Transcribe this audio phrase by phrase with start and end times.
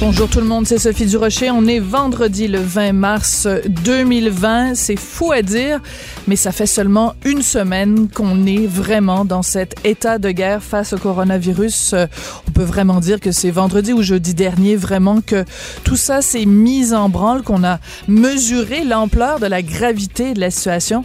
[0.00, 1.50] Bonjour tout le monde, c'est Sophie Durocher.
[1.50, 3.46] On est vendredi le 20 mars
[3.84, 4.74] 2020.
[4.74, 5.80] C'est fou à dire,
[6.26, 10.92] mais ça fait seulement une semaine qu'on est vraiment dans cet état de guerre face
[10.92, 11.92] au coronavirus.
[11.92, 12.06] Euh,
[12.48, 15.44] on peut vraiment dire que c'est vendredi ou jeudi dernier vraiment que
[15.84, 17.78] tout ça s'est mis en branle, qu'on a
[18.08, 21.04] mesuré l'ampleur de la gravité de la situation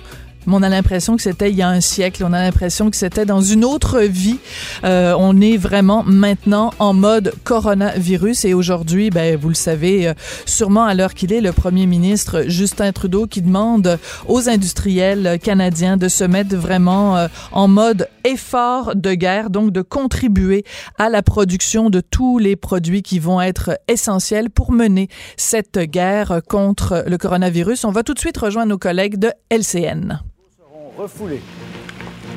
[0.56, 2.24] on a l'impression que c'était il y a un siècle.
[2.26, 4.40] On a l'impression que c'était dans une autre vie.
[4.84, 10.14] Euh, on est vraiment maintenant en mode coronavirus et aujourd'hui, ben vous le savez, euh,
[10.46, 15.98] sûrement à l'heure qu'il est, le premier ministre Justin Trudeau qui demande aux industriels canadiens
[15.98, 20.64] de se mettre vraiment euh, en mode effort de guerre, donc de contribuer
[20.98, 26.42] à la production de tous les produits qui vont être essentiels pour mener cette guerre
[26.48, 27.86] contre le coronavirus.
[27.86, 30.20] On va tout de suite rejoindre nos collègues de LCN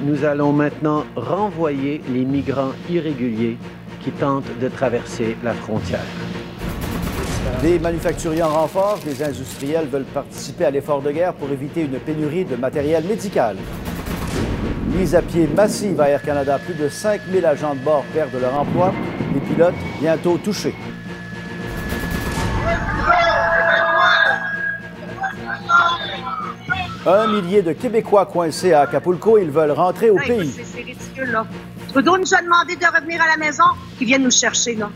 [0.04, 3.56] Nous allons maintenant renvoyer les migrants irréguliers
[4.02, 6.04] qui tentent de traverser la frontière.
[7.62, 11.98] Des manufacturiers en renfort, des industriels veulent participer à l'effort de guerre pour éviter une
[11.98, 13.56] pénurie de matériel médical.
[14.88, 18.54] Mise à pied massive à Air Canada, plus de 5000 agents de bord perdent leur
[18.60, 18.92] emploi,
[19.32, 20.74] les pilotes bientôt touchés.
[27.06, 30.50] Un millier de Québécois coincés à Acapulco, ils veulent rentrer au pays.
[30.50, 31.46] C'est ridicule, là.
[31.88, 33.64] Trudeau nous a demandé de revenir à la maison,
[33.96, 34.90] qu'ils viennent nous chercher, là.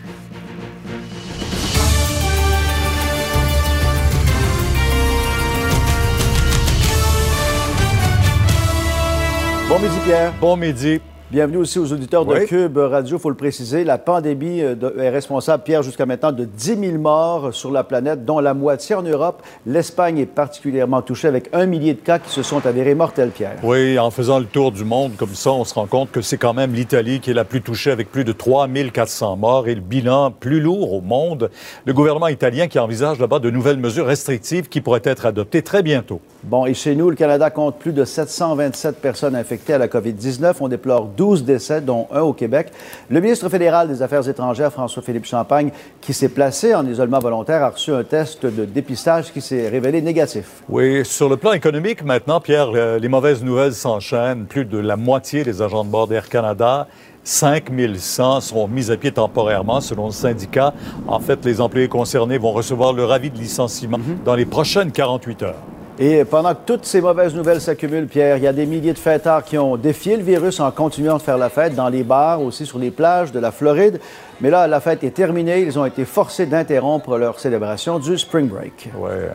[9.67, 10.33] Bon midi, Pierre.
[10.39, 11.01] Bon midi.
[11.35, 13.17] Bienvenue aussi aux auditeurs de Cube Radio.
[13.17, 16.99] Il faut le préciser, la pandémie euh, est responsable, Pierre, jusqu'à maintenant, de 10 000
[16.99, 19.43] morts sur la planète, dont la moitié en Europe.
[19.67, 23.57] L'Espagne est particulièrement touchée avec un millier de cas qui se sont avérés mortels, Pierre.
[23.65, 26.39] Oui, en faisant le tour du monde comme ça, on se rend compte que c'est
[26.39, 29.75] quand même l'Italie qui est la plus touchée avec plus de 3 400 morts et
[29.75, 31.51] le bilan plus lourd au monde.
[31.85, 35.83] Le gouvernement italien qui envisage là-bas de nouvelles mesures restrictives qui pourraient être adoptées très
[35.83, 36.21] bientôt.
[36.45, 40.57] Bon, et chez nous, le Canada compte plus de 727 personnes infectées à la COVID-19.
[40.61, 42.69] On déplore 12 décès, dont un au Québec.
[43.09, 45.71] Le ministre fédéral des Affaires étrangères, François-Philippe Champagne,
[46.01, 50.03] qui s'est placé en isolement volontaire, a reçu un test de dépistage qui s'est révélé
[50.03, 50.63] négatif.
[50.69, 54.47] Oui, sur le plan économique, maintenant, Pierre, les mauvaises nouvelles s'enchaînent.
[54.47, 56.87] Plus de la moitié des agents de bord d'Air Canada
[57.25, 60.75] 5100 seront mis à pied temporairement, selon le syndicat.
[61.09, 64.19] En fait, les employés concernés vont recevoir leur avis de licenciement mhm.
[64.25, 65.63] dans les prochaines 48 heures.
[65.99, 68.99] Et pendant que toutes ces mauvaises nouvelles s'accumulent, Pierre, il y a des milliers de
[68.99, 72.43] fêtards qui ont défié le virus en continuant de faire la fête dans les bars,
[72.43, 74.01] aussi sur les plages de la Floride.
[74.41, 75.61] Mais là, la fête est terminée.
[75.61, 78.91] Ils ont été forcés d'interrompre leur célébration du Spring Break.
[78.99, 79.31] Ouais.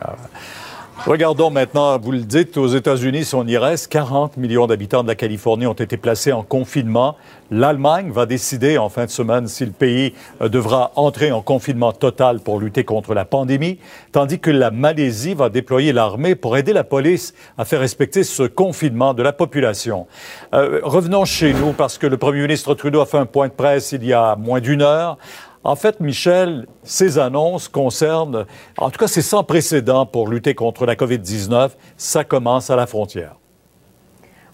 [1.06, 5.08] Regardons maintenant, vous le dites, aux États-Unis, si on y reste, 40 millions d'habitants de
[5.08, 7.16] la Californie ont été placés en confinement.
[7.50, 10.12] L'Allemagne va décider en fin de semaine si le pays
[10.42, 13.78] euh, devra entrer en confinement total pour lutter contre la pandémie,
[14.12, 18.42] tandis que la Malaisie va déployer l'armée pour aider la police à faire respecter ce
[18.42, 20.06] confinement de la population.
[20.52, 23.54] Euh, revenons chez nous parce que le premier ministre Trudeau a fait un point de
[23.54, 25.16] presse il y a moins d'une heure
[25.62, 28.46] en fait, Michel, ces annonces concernent,
[28.78, 31.70] en tout cas, c'est sans précédent pour lutter contre la COVID-19.
[31.96, 33.36] Ça commence à la frontière.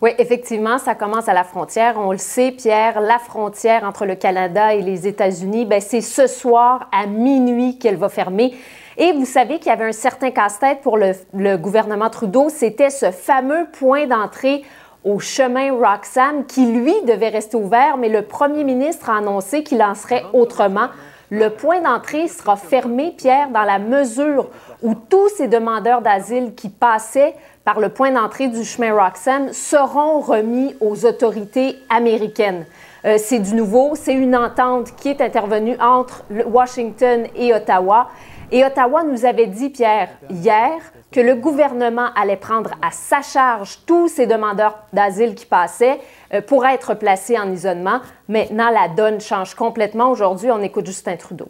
[0.02, 1.94] Oui, effectivement, ça commence à la frontière.
[1.96, 6.26] On le sait, Pierre, la frontière entre le Canada et les États-Unis, ben, c'est ce
[6.26, 8.54] soir à minuit qu'elle va fermer.
[8.98, 12.90] Et vous savez qu'il y avait un certain casse-tête pour le, le gouvernement Trudeau, c'était
[12.90, 14.64] ce fameux point d'entrée
[15.06, 19.80] au chemin Roxham qui, lui, devait rester ouvert, mais le premier ministre a annoncé qu'il
[19.80, 20.88] en serait autrement.
[21.30, 24.48] Le point d'entrée sera fermé, Pierre, dans la mesure
[24.82, 30.18] où tous ces demandeurs d'asile qui passaient par le point d'entrée du chemin Roxham seront
[30.20, 32.66] remis aux autorités américaines.
[33.04, 38.08] Euh, c'est du nouveau, c'est une entente qui est intervenue entre Washington et Ottawa.
[38.52, 43.78] Et Ottawa nous avait dit, Pierre, hier, que le gouvernement allait prendre à sa charge
[43.86, 45.98] tous ces demandeurs d'asile qui passaient
[46.32, 48.00] euh, pour être placés en isolement.
[48.28, 50.10] Maintenant, la donne change complètement.
[50.10, 51.48] Aujourd'hui, on écoute Justin Trudeau.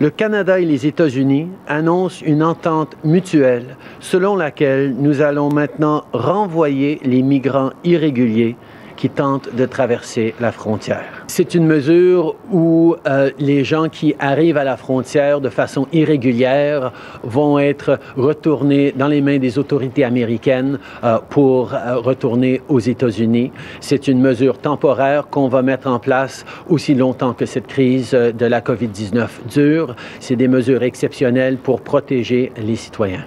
[0.00, 7.00] Le Canada et les États-Unis annoncent une entente mutuelle selon laquelle nous allons maintenant renvoyer
[7.04, 8.56] les migrants irréguliers
[9.02, 11.24] qui tentent de traverser la frontière.
[11.26, 16.92] C'est une mesure où euh, les gens qui arrivent à la frontière de façon irrégulière
[17.24, 23.50] vont être retournés dans les mains des autorités américaines euh, pour euh, retourner aux États-Unis.
[23.80, 28.46] C'est une mesure temporaire qu'on va mettre en place aussi longtemps que cette crise de
[28.46, 29.96] la COVID-19 dure.
[30.20, 33.24] C'est des mesures exceptionnelles pour protéger les citoyens.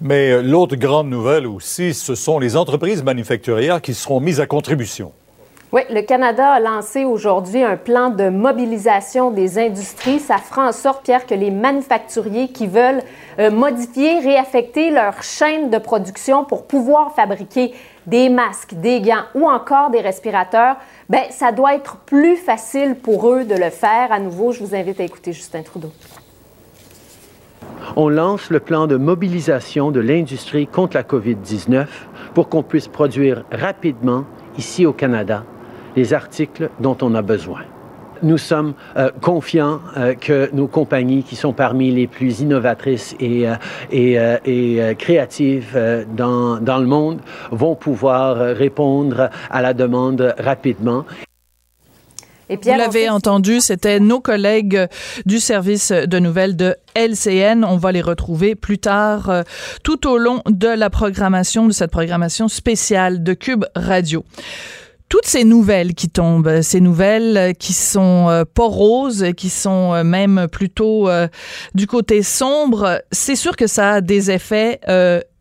[0.00, 4.46] Mais euh, l'autre grande nouvelle aussi, ce sont les entreprises manufacturières qui seront mises à
[4.46, 5.12] contribution.
[5.72, 10.18] Oui, le Canada a lancé aujourd'hui un plan de mobilisation des industries.
[10.18, 13.02] Ça fera en sorte, Pierre, que les manufacturiers qui veulent
[13.38, 17.72] euh, modifier, réaffecter leur chaîne de production pour pouvoir fabriquer
[18.06, 20.76] des masques, des gants ou encore des respirateurs,
[21.08, 24.10] ben ça doit être plus facile pour eux de le faire.
[24.10, 25.92] À nouveau, je vous invite à écouter Justin Trudeau
[27.96, 31.86] on lance le plan de mobilisation de l'industrie contre la COVID-19
[32.34, 34.24] pour qu'on puisse produire rapidement,
[34.58, 35.44] ici au Canada,
[35.96, 37.60] les articles dont on a besoin.
[38.22, 43.46] Nous sommes euh, confiants euh, que nos compagnies, qui sont parmi les plus innovatrices et,
[43.48, 45.78] euh, créatives
[46.14, 51.04] dans le monde, vont pouvoir répondre à la demande rapidement.
[52.50, 54.88] Vous l'avez entendu, c'était nos collègues
[55.24, 57.64] du service de nouvelles de LCN.
[57.64, 59.42] On va les retrouver plus tard, euh,
[59.84, 64.24] tout au long de la programmation, de cette programmation spéciale de Cube Radio
[65.08, 70.04] toutes ces nouvelles qui tombent, ces nouvelles qui sont euh, pas roses, qui sont euh,
[70.04, 71.08] même plutôt
[71.74, 74.78] du côté sombre, c'est sûr que ça a des effets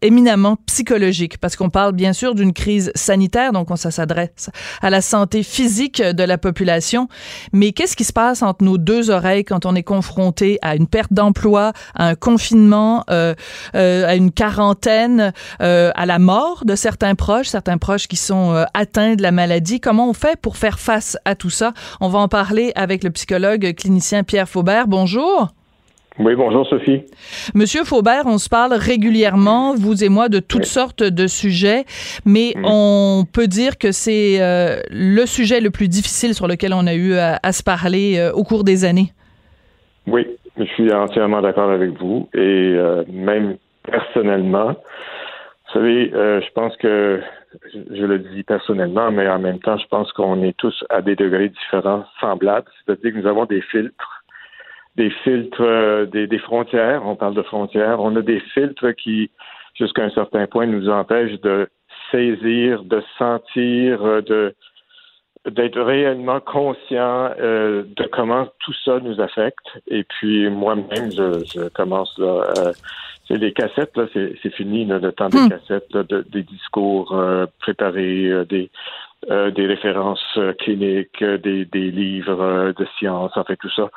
[0.02, 4.50] éminemment psychologique parce qu'on parle bien sûr d'une crise sanitaire, donc ça s'adresse
[4.82, 7.08] à la santé physique de la population.
[7.54, 10.88] Mais qu'est-ce qui se passe entre nos deux oreilles quand on est confronté à une
[10.88, 13.34] perte d'emploi, à un confinement, euh,
[13.76, 18.54] euh, à une quarantaine, euh, à la mort de certains proches, certains proches qui sont
[18.54, 19.80] euh, atteints de la maladie?
[19.80, 21.74] Comment on fait pour faire face à tout ça?
[22.00, 24.88] On va en parler avec le psychologue clinicien Pierre Faubert.
[24.88, 25.50] Bonjour.
[26.20, 27.04] Oui, bonjour Sophie.
[27.56, 31.86] Monsieur Faubert, on se parle régulièrement, vous et moi, de toutes sortes de sujets,
[32.26, 36.88] mais on peut dire que c'est euh, le sujet le plus difficile sur lequel on
[36.88, 39.14] a eu à, se parler euh, au cours des années.
[40.08, 40.28] Oui,
[40.58, 42.40] je suis entièrement d'accord avec vous et
[42.76, 47.22] euh, même personnellement, vous savez, je pense que
[47.66, 51.16] je le dis personnellement, mais en même temps, je pense qu'on est tous à des
[51.16, 54.19] degrés différents, semblables, c'est-à-dire que nous avons des filtres
[55.00, 57.02] des filtres, euh, des, frontières.
[57.06, 58.02] On parle de frontières.
[58.02, 59.32] On a des filtres qui,
[59.76, 61.70] jusqu'à un certain point, nous empêchent de
[62.12, 64.54] saisir, de sentir, euh, de
[65.50, 69.68] d'être réellement conscient euh, de comment tout ça nous affecte.
[69.88, 72.44] Et puis moi-même, je, commence là.
[73.26, 75.50] c'est les cassettes, là, c'est, fini le temps des hmm.
[75.50, 75.98] cassettes,
[76.30, 77.18] des discours
[77.62, 78.70] préparés, des
[79.30, 83.90] des références cliniques, des, des livres de science, en fait tout ça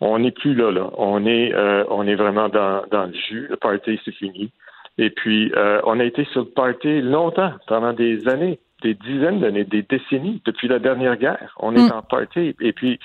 [0.00, 0.90] on n'est plus là, là.
[0.98, 3.46] On est, euh, on est vraiment dans, dans le jus.
[3.48, 4.50] Le party, c'est fini.
[4.98, 9.40] Et puis, euh, on a été sur le party longtemps, pendant des années, des dizaines
[9.40, 11.54] d'années, des décennies, depuis la dernière guerre.
[11.58, 11.92] On est mm.
[11.92, 12.54] en party.
[12.60, 12.98] Et puis,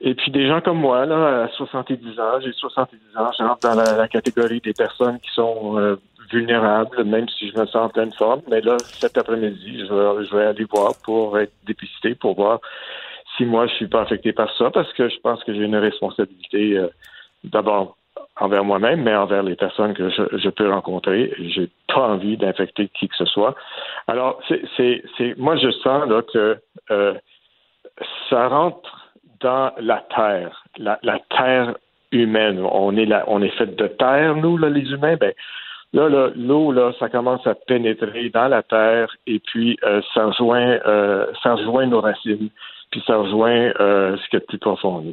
[0.00, 3.74] et puis des gens comme moi, là, à 70 ans, j'ai 70 ans, j'entre dans
[3.74, 5.96] la, catégorie des personnes qui sont euh,
[6.30, 8.42] vulnérables, même si je me sens en pleine forme.
[8.50, 12.60] Mais là, cet après-midi, je vais, je vais aller voir pour être dépisté, pour voir
[13.36, 15.76] si moi je suis pas affecté par ça, parce que je pense que j'ai une
[15.76, 16.88] responsabilité euh,
[17.44, 17.96] d'abord
[18.38, 21.32] envers moi-même, mais envers les personnes que je, peux rencontrer.
[21.38, 23.54] J'ai pas envie d'infecter qui que ce soit.
[24.06, 24.40] Alors,
[24.76, 25.02] c'est,
[25.38, 26.58] moi je sens là que
[26.90, 27.14] euh,
[28.28, 30.98] ça rentre dans la terre, la,
[31.30, 31.76] terre
[32.12, 32.60] humaine.
[32.60, 35.16] On est là, on est fait de terre, nous, les humains.
[35.16, 35.32] Ben,
[35.92, 40.78] là, l'eau, là, ça commence à pénétrer dans la terre et puis euh, ça rejoint,
[41.42, 42.50] ça rejoint nos racines
[42.90, 45.04] puis ça rejoint euh, ce qui est plus profond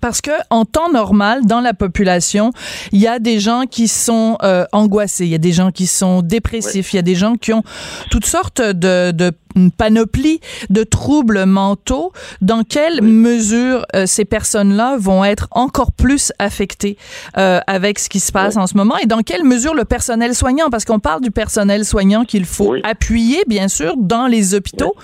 [0.00, 2.50] parce que en temps normal, dans la population,
[2.92, 5.86] il y a des gens qui sont euh, angoissés, il y a des gens qui
[5.86, 7.62] sont dépressifs, il y a des gens qui ont
[8.10, 14.96] toutes sortes de, de une panoplie de troubles mentaux, dans quelle mesure euh, ces personnes-là
[14.98, 16.96] vont être encore plus affectées
[17.38, 20.34] euh, avec ce qui se passe en ce moment et dans quelle mesure le personnel
[20.34, 24.94] soignant, parce qu'on parle du personnel soignant qu'il faut appuyer, bien sûr, dans les hôpitaux,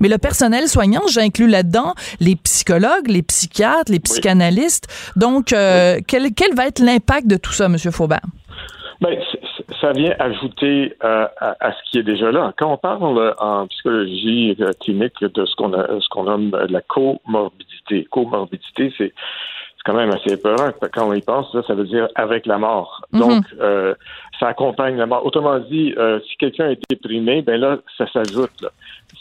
[0.00, 4.35] mais le personnel soignant, j'inclus là-dedans les psychologues, les psychiatres, les psychanalystes.
[5.16, 8.20] Donc, euh, quel, quel va être l'impact de tout ça, Monsieur Faubert?
[9.00, 9.18] Ben,
[9.80, 12.54] ça vient ajouter euh, à, ce qui est déjà là.
[12.56, 18.92] Quand on parle en psychologie clinique de ce qu'on ce qu'on nomme la comorbidité, comorbidité,
[18.96, 19.12] c'est
[19.86, 20.72] quand même assez épeurant.
[20.92, 23.02] Quand on y pense, ça veut dire avec la mort.
[23.12, 23.20] Mhm.
[23.20, 23.94] Donc, euh,
[24.40, 25.24] ça accompagne la mort.
[25.24, 28.66] Autrement dit, euh, si quelqu'un est déprimé, ben là, ça s'ajoute.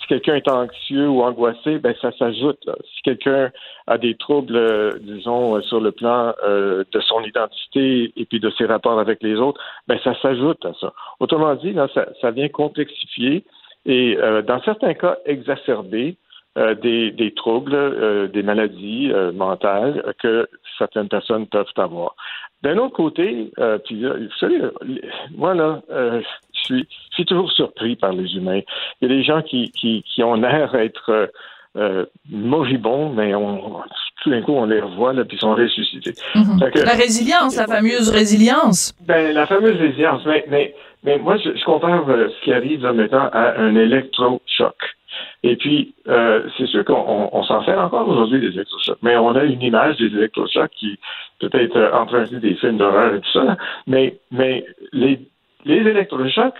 [0.02, 2.68] Si quelqu'un est anxieux ou angoissé, ben ça s'ajoute.
[2.96, 3.52] Si quelqu'un
[3.86, 8.40] a des troubles, euh, disons, euh, sur le plan euh, de son identité et puis
[8.40, 10.94] de ses rapports avec les autres, ben ça s'ajoute à ça.
[11.20, 13.46] Autrement dit, là, ça, ça vient complexifier
[13.86, 16.18] et, euh, dans certains cas, exacerber
[16.58, 20.48] euh, des, des, troubles, euh, des maladies euh, mentales que
[20.78, 22.16] certaines personnes peuvent avoir.
[22.64, 23.52] D'un autre côté,
[23.84, 24.60] puis vous savez,
[25.36, 28.62] moi là, je suis, je suis toujours surpris par les humains.
[29.00, 31.30] Il y a des gens qui, qui, qui ont l'air d'être
[31.78, 33.82] euh, moribonds, mais on,
[34.24, 36.14] tout d'un coup, on les revoit, là, puis ils sont ressuscités.
[36.14, 38.96] Que, la résilience, la fameuse résilience.
[39.02, 40.26] Ben, la fameuse résilience.
[40.26, 43.76] Mais, mais, mais moi, je, je compare euh, ce qui arrive là maintenant à un
[43.76, 44.76] électrochoc.
[45.44, 49.36] Et puis, euh, c'est sûr qu'on on, s'en fait encore aujourd'hui des électrochocs, mais on
[49.36, 51.00] a une image des électrochocs qui
[51.40, 55.20] peut-être euh, des films d'horreur et tout ça, mais, mais les,
[55.64, 56.54] les électrochocs,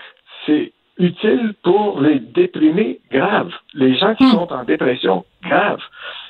[0.46, 4.30] c'est utile pour les déprimés graves, les gens qui Hmm.
[4.30, 5.80] sont en dépression grave.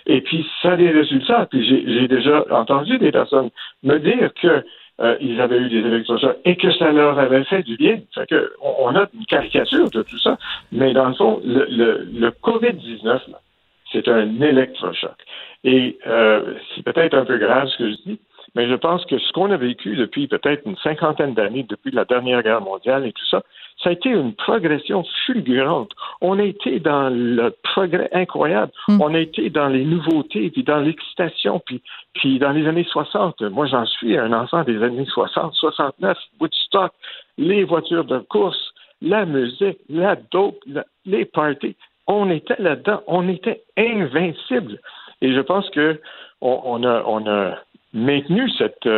[0.07, 1.47] Et puis, ça a des résultats.
[1.51, 3.51] Puis, j'ai déjà entendu des personnes
[3.83, 4.65] me dire que
[5.01, 8.01] euh, ils avaient eu des électrochocs et que ça leur avait fait du bien.
[8.15, 10.39] Fait que on, a une caricature de tout ça,
[10.73, 13.21] mais dans le fond, le, le, le COVID-19,
[13.93, 15.17] c'est un électrochoc.
[15.65, 18.21] Et euh, c'est peut-être un peu grave ce que je dis,
[18.55, 22.05] mais je pense que ce qu'on a vécu depuis peut-être une cinquantaine d'années, depuis la
[22.05, 23.43] dernière guerre mondiale et tout ça,
[23.83, 25.93] ça a été une progression fulgurante.
[26.21, 28.73] On a été dans le progrès incroyable.
[28.89, 29.01] Mm.
[29.01, 31.83] On a été dans les nouveautés, puis dans l'excitation, puis,
[32.15, 33.43] puis dans les années 60.
[33.43, 36.93] Moi, j'en suis un enfant des années 60, 69, Woodstock,
[37.37, 41.77] les voitures de course, la musique, la dope, la, les parties.
[42.07, 43.03] On était là-dedans.
[43.07, 44.81] On était invincible.
[45.21, 46.01] Et je pense que
[46.41, 47.57] on, on, a, on a
[47.93, 48.89] maintenu cette,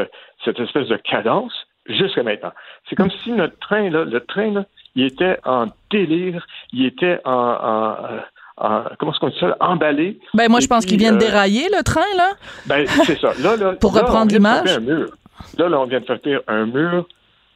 [0.45, 2.53] cette espèce de cadence jusqu'à maintenant.
[2.89, 4.65] C'est comme si notre train, là, le train, là,
[4.95, 7.97] il était en délire, il était en, en,
[8.57, 10.19] en comment est-ce qu'on dit ça, emballé.
[10.35, 12.33] Ben moi, je pense qu'il vient de dérailler le train, là.
[12.67, 13.33] Ben c'est ça.
[13.41, 14.79] Là, là, Pour là, reprendre l'image.
[15.57, 17.07] Là, là, on vient de faire un mur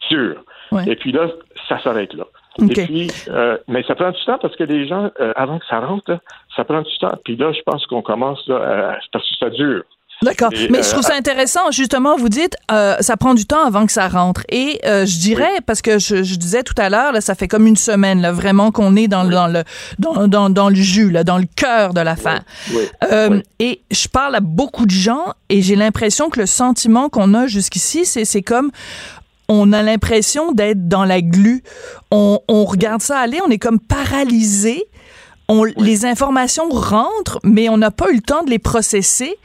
[0.09, 0.37] sûr.
[0.71, 0.85] Ouais.
[0.87, 1.29] Et puis là,
[1.69, 2.25] ça s'arrête là.
[2.59, 2.83] Okay.
[2.83, 5.67] Et puis, euh, mais ça prend du temps parce que les gens, euh, avant que
[5.67, 6.21] ça rentre, là,
[6.55, 7.17] ça prend du temps.
[7.25, 9.85] Puis là, je pense qu'on commence là, à, parce que ça dure.
[10.23, 10.51] D'accord.
[10.71, 13.87] Mais euh, je trouve ça intéressant, justement, vous dites, euh, ça prend du temps avant
[13.87, 14.43] que ça rentre.
[14.51, 15.61] Et euh, je dirais, oui.
[15.67, 18.71] parce que je, je, disais tout à l'heure, ça fait comme une semaine, là, vraiment
[18.71, 19.35] qu'on est dans, oui.
[19.35, 19.65] dans, le,
[19.99, 22.43] dans, dans, dans, le jus, là, dans le cœur de l'affaire.
[22.73, 23.43] Oui.
[23.59, 27.47] Et je parle à beaucoup de gens et j'ai l'impression que le sentiment qu'on a
[27.47, 28.71] jusqu'ici, c'est comme
[29.49, 31.63] on a l'impression d'être dans la glu.
[32.11, 34.85] On, on, regarde ça aller, on est comme paralysé.
[35.53, 35.75] On, oui.
[35.77, 39.37] Les informations rentrent, mais on n'a pas eu le temps de les processer.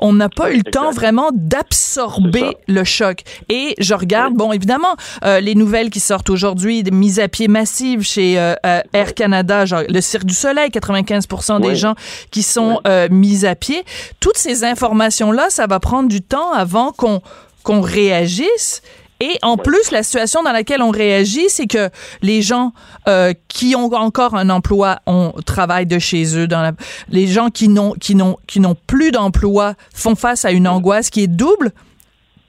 [0.00, 3.22] On n'a pas eu le temps vraiment d'absorber le choc.
[3.48, 4.38] Et je regarde, oui.
[4.38, 4.94] bon, évidemment,
[5.24, 9.14] euh, les nouvelles qui sortent aujourd'hui, des mises à pied massives chez euh, euh, Air
[9.14, 11.76] Canada, genre le Cirque du Soleil, 95% des oui.
[11.76, 11.96] gens
[12.30, 13.84] qui sont euh, mis à pied.
[14.20, 17.20] Toutes ces informations-là, ça va prendre du temps avant qu'on
[17.62, 18.80] qu'on réagisse.
[19.20, 19.62] Et en ouais.
[19.62, 21.90] plus, la situation dans laquelle on réagit, c'est que
[22.22, 22.72] les gens
[23.08, 26.46] euh, qui ont encore un emploi, on travaille de chez eux.
[26.46, 26.72] Dans la...
[27.08, 31.10] Les gens qui n'ont qui n'ont qui n'ont plus d'emploi font face à une angoisse
[31.10, 31.72] qui est double.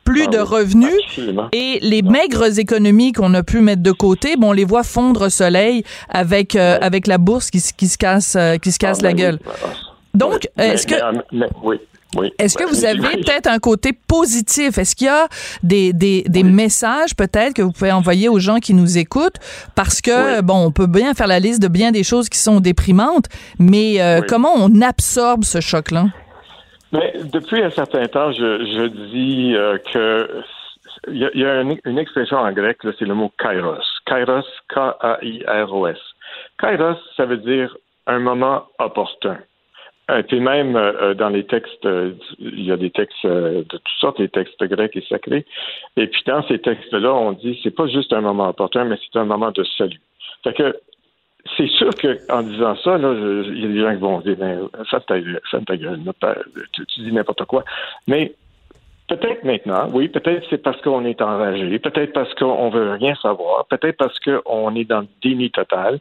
[0.03, 1.49] Plus ah, de revenus absolument.
[1.51, 5.25] et les maigres économies qu'on a pu mettre de côté, bon, on les voit fondre
[5.25, 6.81] au soleil avec euh, ouais.
[6.81, 9.39] avec la bourse qui, qui se casse euh, qui se casse ah, la ben gueule.
[9.43, 9.69] Oui.
[10.13, 11.81] Donc, est-ce que mais, mais, oui.
[12.15, 12.31] Oui.
[12.39, 12.69] Est-ce que oui.
[12.69, 14.77] vous avez peut-être un côté positif?
[14.77, 15.27] Est-ce qu'il y a
[15.63, 16.51] des, des, des oui.
[16.51, 19.37] messages peut-être que vous pouvez envoyer aux gens qui nous écoutent?
[19.75, 22.59] Parce que, bon, on peut bien faire la liste de bien des choses qui sont
[22.59, 23.25] déprimantes,
[23.59, 26.05] mais euh, comment on absorbe ce choc-là?
[26.93, 30.41] Mais depuis un certain temps, je, je dis euh, que
[31.09, 33.83] il y a, y a une, une, expression en grec, c'est le mot kairos.
[34.05, 35.97] Kairos, K-A-I-R-O-S.
[36.59, 37.75] Kairos, ça veut dire
[38.07, 39.37] un moment opportun.
[40.15, 43.77] Et puis même euh, dans les textes, euh, il y a des textes euh, de
[43.77, 45.45] toutes sortes, les textes grecs et sacrés.
[45.97, 49.19] Et puis dans ces textes-là, on dit c'est pas juste un moment opportun, mais c'est
[49.19, 49.99] un moment de salut.
[51.57, 55.01] C'est sûr qu'en disant ça, il y a des gens qui vont dire ben, ça
[55.01, 55.15] ta,
[55.51, 55.99] ça ta gueule,
[56.73, 57.65] tu, tu dis n'importe quoi.
[58.07, 58.33] Mais
[59.07, 63.65] peut-être maintenant, oui, peut-être c'est parce qu'on est enragé, peut-être parce qu'on veut rien savoir,
[63.65, 65.99] peut-être parce qu'on est dans le déni total,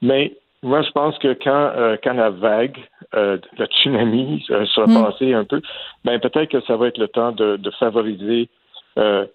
[0.00, 2.78] mais moi, je pense que quand, euh, quand la vague,
[3.14, 5.04] euh, le tsunami euh, sera Mm.
[5.04, 5.60] passé un peu,
[6.04, 8.48] ben peut-être que ça va être le temps de, de favoriser
[8.98, 9.26] euh,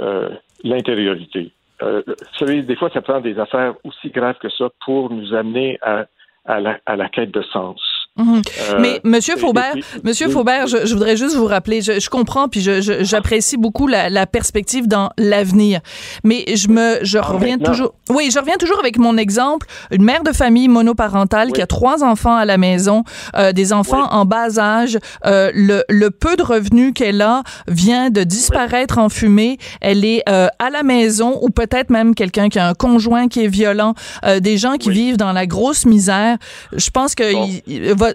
[0.00, 0.30] euh,
[0.64, 1.52] l'intériorité.
[1.82, 5.34] Euh, vous savez, des fois, ça prend des affaires aussi graves que ça pour nous
[5.34, 6.06] amener à,
[6.46, 7.80] à, la, à la quête de sens.
[8.18, 8.42] Mhm.
[8.60, 12.46] Euh, mais Monsieur Faubert, Monsieur Faubert, je, je, voudrais juste vous rappeler, je, je comprends
[12.46, 15.80] puis j'apprécie beaucoup la, la, perspective dans l'avenir,
[16.22, 20.02] mais je me, je ah, reviens toujours, oui, je reviens toujours avec mon exemple, une
[20.02, 23.04] mère de famille monoparentale qui a trois enfants à la maison,
[23.34, 28.10] euh, des enfants en bas âge, euh, le, le, peu de revenus qu'elle a vient
[28.10, 32.58] de disparaître en fumée, elle est euh, à la maison ou peut-être même quelqu'un qui
[32.58, 33.94] a un conjoint qui est violent,
[34.26, 36.36] euh, des gens qui vivent dans la grosse misère.
[36.76, 37.24] Je pense que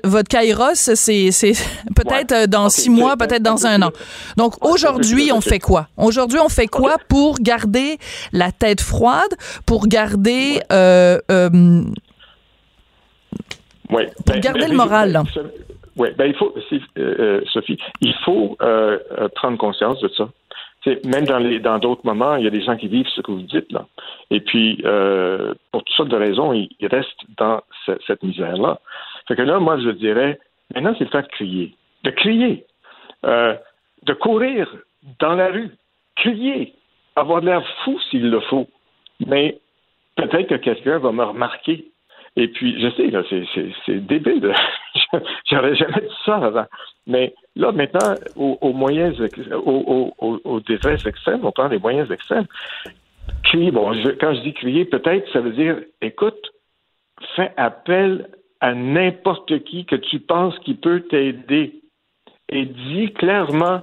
[0.04, 1.30] votre, kairos, c'est
[1.96, 3.92] peut-être euh, dans six mois, peut-être dans un an.
[4.38, 5.88] Donc aujourd'hui, on fait quoi?
[5.98, 7.98] Aujourd'hui, on fait quoi pour garder
[8.34, 9.34] la tête froide,
[9.66, 10.60] pour garder...
[10.72, 11.50] Euh, euh,
[13.88, 15.22] pour ben, garder ben, le moral?
[15.96, 16.54] Oui, ben il faut,
[17.54, 18.58] Sophie, il faut
[19.36, 20.30] prendre conscience de ça.
[21.06, 23.32] même dans les dans d'autres moments, il y a des gens qui vivent ce que
[23.32, 23.86] vous dites là.
[24.30, 24.84] Et puis,
[25.72, 27.62] pour toutes sortes de raisons, ils, restent dans
[28.06, 28.80] cette misère-là.
[29.28, 30.40] Fait que là, moi, je dirais,
[30.74, 31.76] maintenant, c'est le temps de crier.
[32.04, 32.66] De crier.
[33.26, 33.56] Euh,
[34.04, 34.68] de courir
[35.20, 35.72] dans la rue.
[36.16, 36.74] Crier.
[37.16, 38.68] Avoir l'air fou s'il le faut.
[39.26, 39.60] Mais
[40.16, 41.86] peut-être que quelqu'un va me remarquer.
[42.36, 43.24] Et puis, je sais, là,
[43.86, 44.54] c'est débile.
[45.50, 46.66] J'aurais jamais dit ça avant.
[47.08, 49.20] Mais là, maintenant, aux, moyens,
[49.54, 52.46] aux, aux, extrêmes, on prend les moyens extrêmes.
[53.44, 56.52] Crier, bon, quand je dis crier, peut-être, ça veut dire, écoute,
[57.36, 58.28] fais appel
[58.62, 61.82] à n'importe qui que tu penses qui peut t'aider
[62.50, 63.82] et dis clairement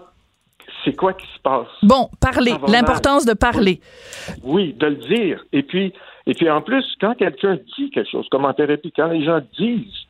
[0.85, 1.69] c'est quoi qui se passe?
[1.83, 3.81] Bon, parler, l'importance de parler.
[4.43, 5.45] Oui, de le dire.
[5.53, 5.93] Et puis,
[6.27, 9.41] et puis en plus, quand quelqu'un dit quelque chose, comme en thérapie, quand les gens
[9.59, 10.07] disent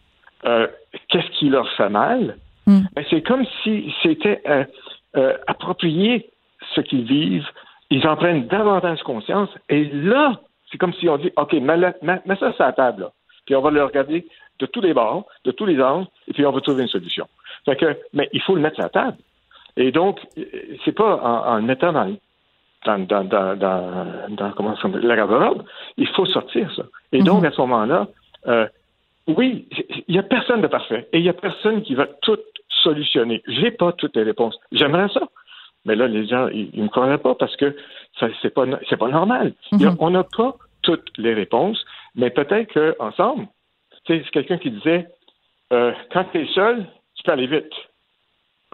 [0.46, 0.66] euh,
[1.08, 2.82] qu'est-ce qui leur fait mal, hmm.
[2.94, 4.64] ben, c'est comme si c'était euh,
[5.16, 6.30] euh, approprié
[6.74, 7.46] ce qu'ils vivent.
[7.90, 9.50] Ils en prennent davantage conscience.
[9.68, 10.40] Et là,
[10.70, 11.92] c'est comme si on dit, OK, mets,
[12.38, 13.02] ça sur la table.
[13.02, 13.12] Là.
[13.46, 14.26] Puis on va le regarder
[14.58, 17.26] de tous les bords, de tous les angles, et puis on va trouver une solution.
[17.64, 19.16] Fait que, mais il faut le mettre à la table.
[19.76, 20.20] Et donc,
[20.84, 25.64] c'est pas en, le mettant dans, dans, dans, dans, comment ça la garde-robe,
[25.96, 26.84] il faut sortir ça.
[27.12, 27.46] Et donc, mhm.
[27.46, 28.08] à ce moment-là,
[28.46, 28.66] euh,
[29.26, 29.66] oui,
[30.06, 32.38] il n'y a personne de parfait et il n'y a personne qui va tout
[32.82, 33.42] solutionner.
[33.46, 34.58] J'ai pas toutes les réponses.
[34.70, 35.22] J'aimerais ça.
[35.86, 37.74] Mais là, les gens, ils ne me croiraient pas parce que
[38.18, 39.54] ça, c'est pas, c'est pas normal.
[39.72, 39.96] Mhm.
[39.98, 41.82] On n'a pas toutes les réponses,
[42.14, 43.46] mais peut-être qu'ensemble,
[44.06, 45.06] c'est quelqu'un qui disait
[45.72, 47.72] euh, quand tu es seul, tu peux aller vite.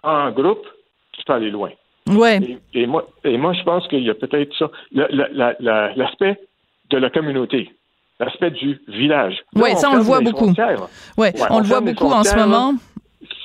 [0.03, 0.65] En groupe,
[1.13, 1.71] tu peux aller loin.
[2.07, 2.39] Ouais.
[2.73, 4.69] Et, moi, et moi, je pense qu'il y a peut-être ça.
[4.91, 6.39] L'aspect
[6.89, 7.71] de la communauté,
[8.19, 9.37] l'aspect du village.
[9.55, 10.53] Oui, ça, on le voit beaucoup.
[11.17, 12.73] Oui, on, le voit beaucoup en ce moment.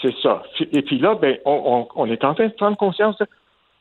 [0.03, 0.43] C'est ça.
[0.73, 3.27] Et puis là, ben, on, on, est en train de prendre conscience de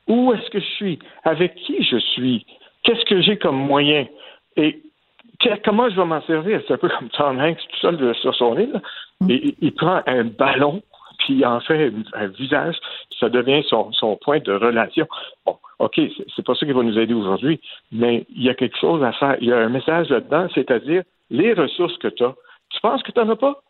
[0.08, 2.46] où est-ce que je suis, avec qui je suis,
[2.84, 4.06] qu'est-ce que j'ai comme moyen.
[4.58, 4.82] Et
[5.64, 6.62] comment je vais m'en servir?
[6.68, 8.82] C'est un peu comme Tom Hanks tout seul sur son île.
[9.22, 9.32] Mm.
[9.32, 10.82] Et, il prend un ballon,
[11.20, 12.76] puis il en fait un visage,
[13.20, 15.08] ça devient son, point de relation.
[15.46, 16.00] Bon, OK,
[16.36, 17.60] c'est pas ça qui va nous aider aujourd'hui,
[17.92, 19.38] mais il y a quelque chose à faire.
[19.42, 22.36] Il y a un message là-dedans, c'est-à-dire les ressources que tu as.
[22.70, 23.62] Tu penses que tu n'en as pas?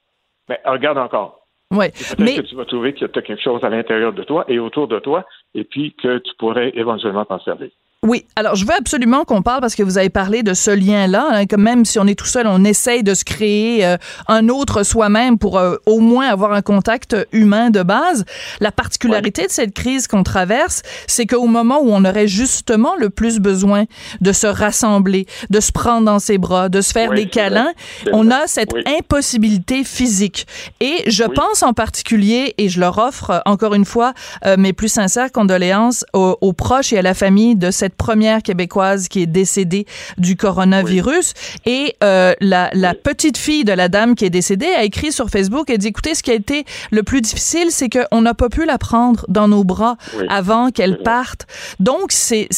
[0.49, 1.41] Mais ben, regarde encore.
[1.71, 4.45] Ouais, Peut-être que tu vas trouver qu'il y a quelque chose à l'intérieur de toi
[4.47, 7.69] et autour de toi, et puis que tu pourrais éventuellement t'en servir.
[8.05, 11.27] Oui, alors je veux absolument qu'on parle parce que vous avez parlé de ce lien-là,
[11.31, 14.47] hein, que même si on est tout seul, on essaye de se créer euh, un
[14.47, 18.23] autre soi-même pour euh, au moins avoir un contact humain de base.
[18.59, 23.09] La particularité de cette crise qu'on traverse, c'est qu'au moment où on aurait justement le
[23.09, 23.85] plus besoin
[24.21, 27.73] de se rassembler, de se prendre dans ses bras, de se faire des câlins,
[28.13, 30.45] on a cette impossibilité physique.
[30.79, 34.13] Et je pense en particulier, et je leur offre euh, encore une fois
[34.57, 39.07] mes plus sincères condoléances aux, aux proches et à la famille de cette première québécoise
[39.07, 39.85] qui est décédée
[40.17, 41.33] du coronavirus.
[41.65, 45.29] Et euh, la, la petite fille de la dame qui est décédée a écrit sur
[45.29, 48.49] Facebook, elle dit, écoutez, ce qui a été le plus difficile, c'est qu'on n'a pas
[48.49, 49.97] pu la prendre dans nos bras
[50.29, 51.47] avant qu'elle parte.
[51.79, 52.49] Donc, c'est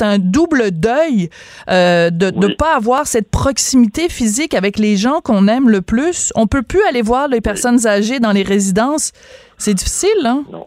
[0.00, 1.30] un double deuil
[1.70, 6.32] euh, de ne pas avoir cette proximité physique avec les gens qu'on aime le plus.
[6.34, 9.12] On peut plus aller voir les personnes âgées dans les résidences.
[9.58, 10.44] C'est difficile, hein?
[10.52, 10.64] Non.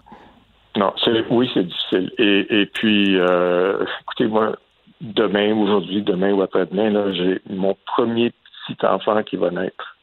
[0.78, 0.94] Non,
[1.32, 2.12] oui, c'est difficile.
[2.18, 4.56] Et, et puis, euh, écoutez, moi,
[5.02, 8.32] demain, aujourd'hui, demain ou après-demain, là, j'ai mon premier
[8.68, 9.98] petit enfant qui va naître.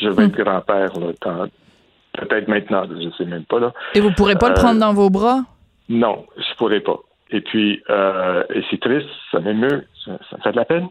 [0.00, 0.42] Je vais être hmm.
[0.42, 0.90] grand-père,
[2.12, 3.60] peut-être maintenant, je ne sais même pas.
[3.60, 3.72] Là.
[3.94, 5.40] Et vous ne pourrez pas le prendre euh, dans vos bras?
[5.88, 6.98] Non, je ne pourrais pas.
[7.30, 10.88] Et puis, euh, et c'est triste, ça m'émeut, ça, ça fait de la peine.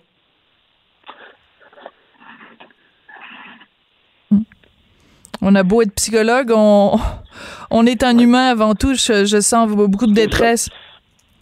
[5.41, 6.97] On a beau être psychologue, on,
[7.71, 8.93] on est un humain avant tout.
[8.93, 10.69] Je, sens beaucoup de détresse.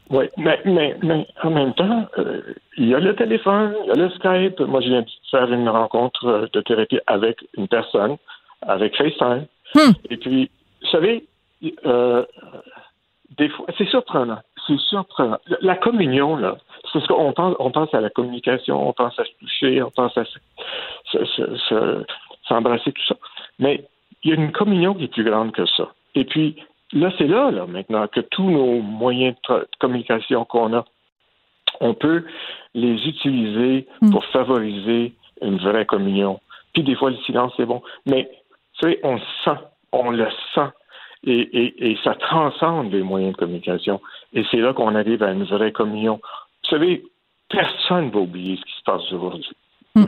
[0.09, 2.41] Oui, mais, mais, mais, en même temps, euh,
[2.77, 4.59] il y a le téléphone, il y a le Skype.
[4.59, 8.17] Moi, je viens de faire une rencontre euh, de thérapie avec une personne,
[8.61, 9.47] avec FaceTime.
[9.73, 9.93] Hmm.
[10.11, 11.25] Et puis, vous savez,
[11.87, 12.23] euh,
[13.37, 14.37] des fois, c'est surprenant.
[14.67, 15.37] C'est surprenant.
[15.61, 16.57] La communion, là,
[16.93, 19.89] c'est ce qu'on pense, on pense à la communication, on pense à se toucher, on
[19.89, 20.23] pense à
[22.47, 23.15] s'embrasser, tout ça.
[23.59, 23.85] Mais
[24.23, 25.93] il y a une communion qui est plus grande que ça.
[26.15, 26.55] Et puis,
[26.93, 30.85] là, c'est là, là, maintenant, que tous nos moyens de communication qu'on a,
[31.81, 32.25] on peut
[32.73, 34.11] les utiliser hmm.
[34.11, 36.39] pour favoriser une vraie communion.
[36.73, 37.81] Puis des fois, le silence, c'est bon.
[38.05, 38.29] Mais,
[38.79, 39.59] tu sais, on sent,
[39.91, 40.69] on le sent.
[41.27, 43.99] Et, et, ça transcende les moyens de communication.
[44.33, 46.21] Et c'est là qu'on arrive à une vraie communion.
[46.63, 47.03] Vous savez,
[47.49, 49.49] personne ne va oublier ce qui se passe aujourd'hui.
[49.95, 50.05] Hmm.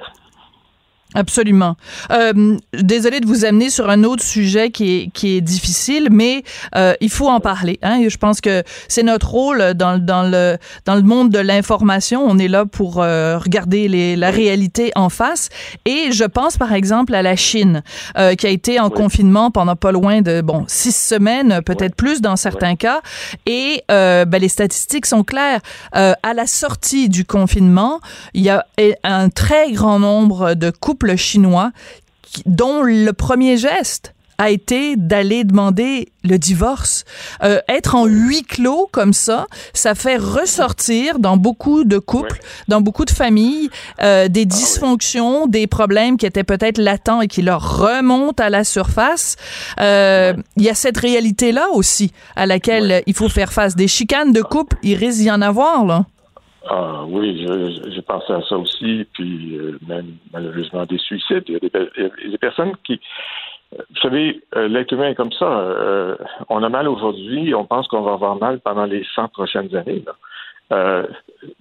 [1.13, 1.77] Absolument.
[2.11, 6.43] Euh, désolée de vous amener sur un autre sujet qui est, qui est difficile, mais
[6.75, 7.79] euh, il faut en parler.
[7.81, 8.03] Hein?
[8.09, 12.25] Je pense que c'est notre rôle dans, dans, le, dans le monde de l'information.
[12.27, 15.47] On est là pour euh, regarder les, la réalité en face.
[15.85, 17.83] Et je pense par exemple à la Chine,
[18.17, 22.19] euh, qui a été en confinement pendant pas loin de bon six semaines, peut-être plus
[22.19, 22.99] dans certains cas.
[23.45, 25.61] Et euh, ben, les statistiques sont claires.
[25.95, 28.01] Euh, à la sortie du confinement,
[28.33, 28.65] il y a
[29.05, 31.71] un très grand nombre de couples chinois
[32.45, 37.05] dont le premier geste a été d'aller demander le divorce.
[37.43, 42.81] Euh, être en huis clos comme ça, ça fait ressortir dans beaucoup de couples, dans
[42.81, 43.69] beaucoup de familles,
[44.01, 48.49] euh, des ah dysfonctions, des problèmes qui étaient peut-être latents et qui leur remontent à
[48.49, 49.37] la surface.
[49.79, 53.75] Euh, il y a cette réalité-là aussi à laquelle il faut faire face.
[53.75, 56.05] Des chicanes de couple, il risque d'y en avoir, là.
[56.69, 57.45] Ah oui,
[57.87, 61.43] j'ai pensé à ça aussi, puis euh, même malheureusement des suicides.
[61.47, 62.99] Il y a des, des personnes qui,
[63.71, 65.45] vous savez, euh, l'être humain est comme ça.
[65.45, 66.17] Euh,
[66.49, 70.03] on a mal aujourd'hui, on pense qu'on va avoir mal pendant les 100 prochaines années.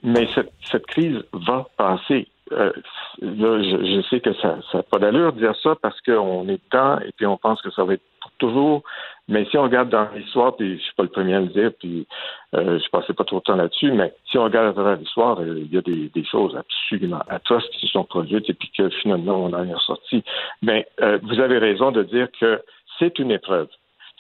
[0.03, 2.27] mais cette, cette, crise va passer.
[2.51, 2.73] là,
[3.21, 7.13] je, sais que ça n'a pas d'allure de dire ça parce qu'on est temps et
[7.17, 8.83] puis on pense que ça va être pour toujours.
[9.29, 11.73] Mais si on regarde dans l'histoire, puis je suis pas le premier à le dire,
[11.81, 12.07] puis
[12.55, 15.41] euh, je passais pas trop de temps là-dessus, mais si on regarde à travers l'histoire,
[15.41, 18.89] euh, il y a des, choses absolument atroces qui se sont produites et puis que
[18.89, 20.23] finalement on en est ressorti.
[20.63, 22.63] Mais euh, vous avez raison de dire que
[22.99, 23.69] c'est une épreuve.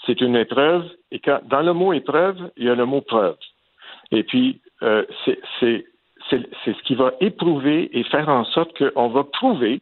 [0.05, 3.37] C'est une épreuve, et quand, dans le mot épreuve, il y a le mot preuve.
[4.11, 5.05] Et puis, euh,
[5.61, 5.85] c'est
[6.31, 9.81] ce qui va éprouver et faire en sorte qu'on va prouver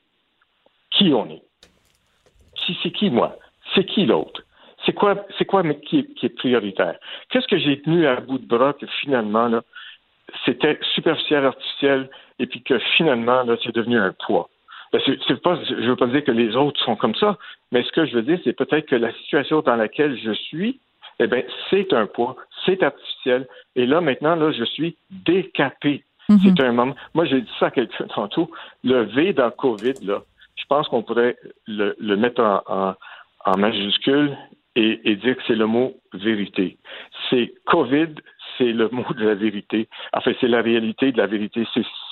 [0.90, 1.42] qui on est.
[2.64, 3.37] Si c'est qui moi?
[3.74, 4.42] C'est qui l'autre?
[4.84, 6.96] C'est quoi, c'est quoi mais qui, est, prioritaire?
[7.30, 9.62] Qu'est-ce que j'ai tenu à bout de bras que finalement, là,
[10.44, 14.48] c'était superficiel, artificiel, et puis que finalement, là, c'est devenu un poids?
[14.92, 17.36] Ben, c'est, pas, je ne veux pas dire que les autres sont comme ça,
[17.72, 20.78] mais ce que je veux dire, c'est peut-être que la situation dans laquelle je suis,
[21.18, 26.04] eh bien, c'est un poids, c'est artificiel, et là, maintenant, là, je suis décapé.
[26.28, 26.56] Mm-hmm.
[26.56, 26.94] C'est un moment.
[27.12, 28.50] Moi, j'ai dit ça à quelqu'un tantôt.
[28.82, 30.22] Le V dans COVID, là,
[30.56, 32.94] je pense qu'on pourrait le, mettre en,
[33.44, 34.36] en majuscule
[34.76, 36.76] et, dire que c'est le mot vérité.
[37.30, 38.14] C'est COVID,
[38.58, 39.88] c'est le mot de la vérité.
[40.12, 41.64] Enfin, c'est la réalité de la vérité.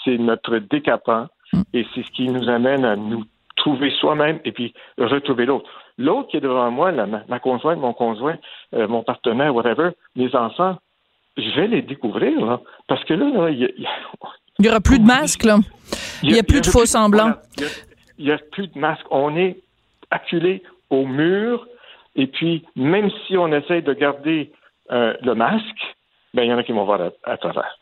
[0.05, 1.62] C'est notre décapant mm.
[1.75, 3.25] et c'est ce qui nous amène à nous
[3.57, 5.68] trouver soi-même et puis retrouver l'autre.
[5.98, 8.38] L'autre qui est devant moi, ma, conjointe, mon conjoint,
[8.75, 10.79] euh, mon partenaire, whatever, mes enfants,
[11.37, 13.87] je vais les découvrir, là, parce que là, il y,
[14.59, 15.59] n'y aura plus de masque, là.
[16.22, 17.33] Il n'y a, plus de faux semblants.
[18.18, 19.05] Il n'y a, plus de masque.
[19.11, 19.59] On est
[20.11, 21.66] acculé au mur
[22.14, 24.53] et puis, même si on essaie de garder
[24.90, 25.96] euh, le masque,
[26.35, 27.79] ben, il y en a qui vont voir à travers.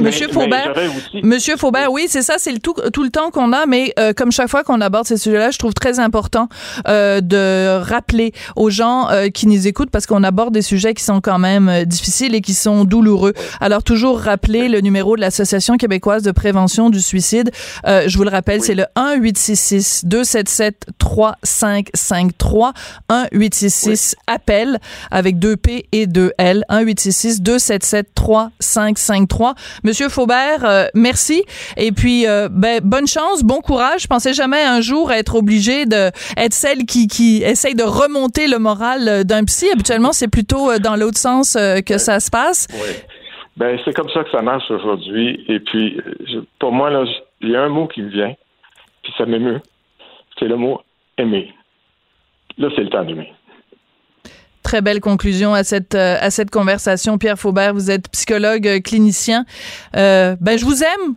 [0.00, 0.74] Monsieur Faubert,
[1.22, 4.12] Monsieur Faubert, oui, c'est ça, c'est le tout, tout le temps qu'on a, mais euh,
[4.12, 6.48] comme chaque fois qu'on aborde ces sujets-là, je trouve très important
[6.86, 11.02] euh, de rappeler aux gens euh, qui nous écoutent, parce qu'on aborde des sujets qui
[11.02, 13.32] sont quand même euh, difficiles et qui sont douloureux.
[13.60, 17.50] Alors toujours rappeler le numéro de l'Association québécoise de prévention du suicide.
[17.86, 22.72] Euh, je vous le rappelle, c'est le 1 866 277 3553
[23.08, 24.78] 1 866 appel
[25.10, 26.64] avec deux P et deux L.
[26.68, 29.54] 1 866 277 3553
[29.84, 31.44] Monsieur Faubert, euh, merci.
[31.76, 34.02] Et puis, euh, ben, bonne chance, bon courage.
[34.02, 38.48] Je pensais jamais un jour être obligé de être celle qui, qui essaye de remonter
[38.48, 39.66] le moral euh, d'un psy.
[39.72, 42.68] Habituellement, c'est plutôt dans l'autre sens que ça se passe.
[42.72, 42.94] Oui.
[43.56, 45.44] Ben, c'est comme ça que ça marche aujourd'hui.
[45.48, 45.98] Et puis,
[46.58, 47.04] pour moi, là,
[47.40, 48.34] il y a un mot qui me vient,
[49.02, 49.60] puis ça m'émeut.
[50.38, 50.80] C'est le mot
[51.16, 51.54] aimer.
[52.58, 53.32] Là, c'est le temps d'aimer.
[54.66, 57.18] Très belle conclusion à cette euh, à cette conversation.
[57.18, 59.44] Pierre Faubert, vous êtes psychologue euh, clinicien.
[59.94, 61.14] Euh, ben je vous aime,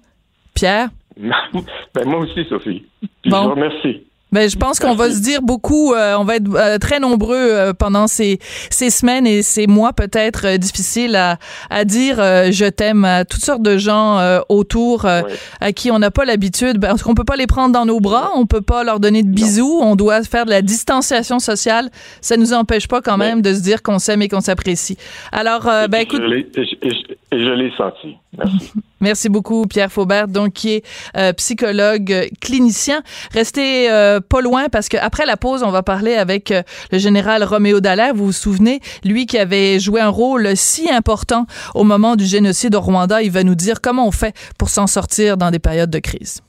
[0.54, 0.90] Pierre.
[1.18, 2.86] ben moi aussi, Sophie.
[3.26, 4.06] Je vous remercie.
[4.32, 7.36] Ben, je pense qu'on va se dire beaucoup, euh, on va être euh, très nombreux
[7.36, 8.38] euh, pendant ces,
[8.70, 11.38] ces semaines et ces mois peut-être difficiles à,
[11.72, 16.26] à dire je t'aime à toutes sortes de gens autour à qui on n'a pas
[16.26, 19.00] l'habitude, ben, parce qu'on peut pas les prendre dans nos bras, on peut pas leur
[19.00, 21.90] donner de bisous, on doit faire de la distanciation sociale.
[22.22, 24.98] Ça nous empêche pas quand même de se dire qu'on s'aime et qu'on s'apprécie.
[25.32, 28.16] Alors, ben écoute, je l'ai senti.
[28.38, 28.72] Merci.
[29.02, 30.86] Merci beaucoup, Pierre Faubert, donc qui est
[31.18, 33.02] euh, psychologue euh, clinicien.
[33.34, 36.54] Restez euh, pas loin parce qu'après la pause, on va parler avec
[36.92, 38.14] le général Roméo Dallaire.
[38.14, 42.76] Vous vous souvenez, lui qui avait joué un rôle si important au moment du génocide
[42.76, 43.22] au Rwanda.
[43.22, 46.42] Il va nous dire comment on fait pour s'en sortir dans des périodes de crise.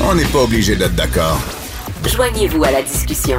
[0.00, 1.40] On n'est pas obligé d'être d'accord.
[2.04, 3.38] Joignez-vous à la discussion.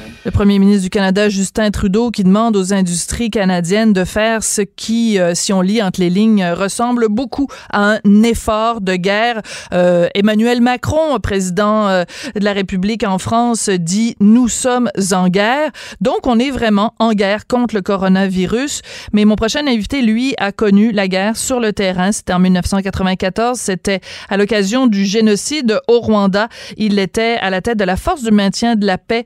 [0.23, 4.61] Le premier ministre du Canada, Justin Trudeau, qui demande aux industries canadiennes de faire ce
[4.61, 9.41] qui, euh, si on lit entre les lignes, ressemble beaucoup à un effort de guerre.
[9.73, 12.03] Euh, Emmanuel Macron, président euh,
[12.35, 15.71] de la République en France, dit nous sommes en guerre.
[16.01, 18.83] Donc, on est vraiment en guerre contre le coronavirus.
[19.13, 22.11] Mais mon prochain invité, lui, a connu la guerre sur le terrain.
[22.11, 23.57] C'était en 1994.
[23.57, 26.47] C'était à l'occasion du génocide au Rwanda.
[26.77, 29.25] Il était à la tête de la force de maintien de la paix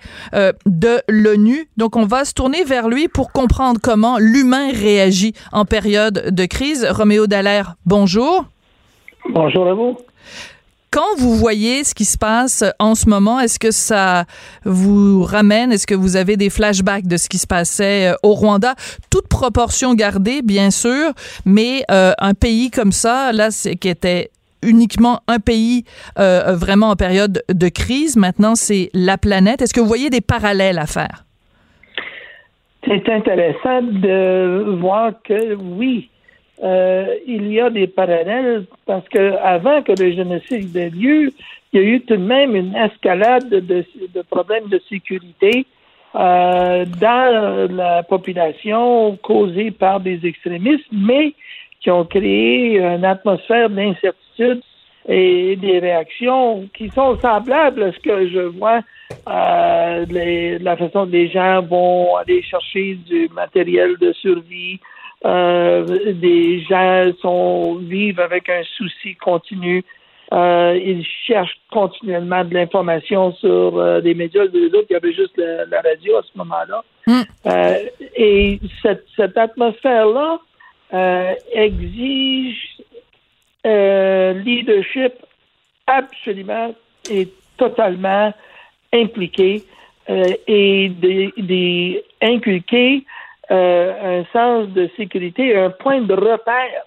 [0.85, 1.67] de l'ONU.
[1.77, 6.45] Donc, on va se tourner vers lui pour comprendre comment l'humain réagit en période de
[6.45, 6.85] crise.
[6.87, 8.45] Roméo Dallaire, bonjour.
[9.33, 9.97] Bonjour à vous.
[10.91, 14.25] Quand vous voyez ce qui se passe en ce moment, est-ce que ça
[14.63, 18.33] vous ramène, est-ce que vous avez des flashbacks de ce qui se passait euh, au
[18.33, 18.75] Rwanda?
[19.09, 21.11] Toute proportion gardée, bien sûr,
[21.45, 24.29] mais euh, un pays comme ça, là, qui était
[24.61, 25.85] uniquement un pays
[26.19, 28.17] euh, vraiment en période de crise.
[28.17, 29.61] Maintenant, c'est la planète.
[29.61, 31.25] Est-ce que vous voyez des parallèles à faire?
[32.85, 36.09] C'est intéressant de voir que oui,
[36.63, 41.31] euh, il y a des parallèles parce que avant que le génocide ait lieu,
[41.73, 43.85] il y a eu tout de même une escalade de,
[44.29, 45.65] problèmes de sécurité
[46.15, 51.33] euh, dans la population causée par des extrémistes, mais
[51.85, 54.63] qui ont créé une atmosphère d'incertitude
[55.07, 58.79] et des réactions qui sont semblables à ce que je vois
[59.29, 64.79] euh, la façon dont les gens vont aller chercher du matériel de survie.
[65.25, 69.83] Euh, des gens sont vivent avec un souci continu.
[70.33, 74.45] Euh, ils cherchent continuellement de l'information sur euh, les médias.
[74.51, 76.83] Les autres, il y avait juste la, radio à ce moment-là.
[77.05, 77.21] Mm.
[78.15, 80.39] Et cette, cette atmosphère-là
[80.95, 82.77] euh, exige
[83.65, 85.11] euh, leadership
[85.87, 86.73] absolument
[87.11, 87.27] et
[87.57, 88.33] totalement
[88.93, 89.63] impliqué
[90.09, 90.89] euh, et
[92.21, 93.03] d'inculquer
[93.49, 96.85] un sens de sécurité, un point de repère.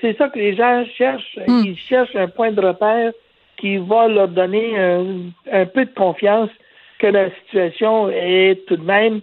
[0.00, 1.38] C'est ça que les gens cherchent.
[1.46, 1.64] Hmm.
[1.66, 3.12] Ils cherchent un point de repère
[3.58, 6.48] qui va leur donner un, peu de confiance
[6.98, 9.20] que la situation est tout de même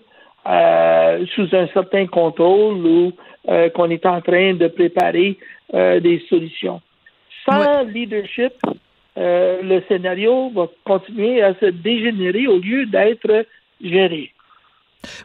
[1.36, 3.14] sous un certain contrôle ou
[3.50, 5.38] euh, qu'on est en train de préparer
[5.74, 6.82] euh, des solutions.
[7.46, 8.54] Sans leadership,
[9.18, 13.46] euh, le scénario va continuer à se dégénérer au lieu d'être
[13.84, 14.32] géré.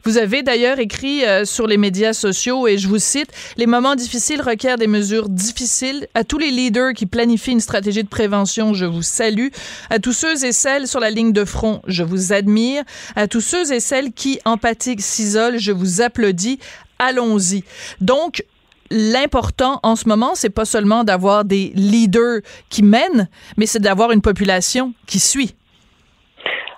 [0.05, 4.41] Vous avez d'ailleurs écrit sur les médias sociaux, et je vous cite, Les moments difficiles
[4.41, 6.07] requièrent des mesures difficiles.
[6.15, 9.49] À tous les leaders qui planifient une stratégie de prévention, je vous salue.
[9.91, 12.83] À tous ceux et celles sur la ligne de front, je vous admire.
[13.17, 16.59] À tous ceux et celles qui, empathiques, s'isolent, je vous applaudis
[16.99, 17.65] allons-y.
[18.01, 18.45] Donc,
[18.91, 24.12] l'important en ce moment, c'est pas seulement d'avoir des leaders qui mènent, mais c'est d'avoir
[24.12, 25.55] une population qui suit.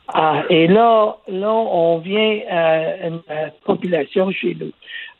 [0.08, 3.20] Ah, et là, là, on vient à une
[3.64, 4.72] population chez nous.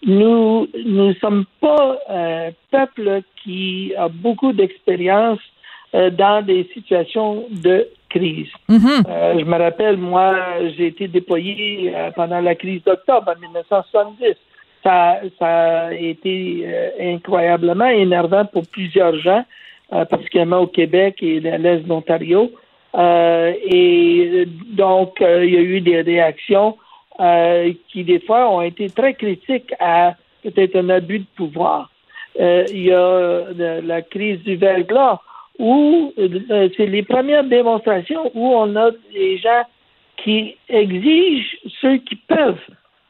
[0.06, 5.40] Nous ne sommes pas un peuple qui a beaucoup d'expérience
[5.94, 8.50] euh, dans des situations de crise.
[8.68, 9.04] Mm-hmm.
[9.08, 10.36] Euh, je me rappelle, moi,
[10.76, 14.36] j'ai été déployé euh, pendant la crise d'octobre en 1970
[14.84, 16.64] ça, ça a été
[17.00, 19.44] incroyablement énervant pour plusieurs gens,
[19.90, 22.52] particulièrement au Québec et à l'Est de l'Ontario.
[22.94, 26.76] Euh, et donc, il y a eu des réactions
[27.88, 31.90] qui, des fois, ont été très critiques à peut-être un abus de pouvoir.
[32.38, 35.18] il y a la crise du verglas,
[35.58, 39.64] où c'est les premières démonstrations où on a des gens
[40.22, 42.58] qui exigent ceux qui peuvent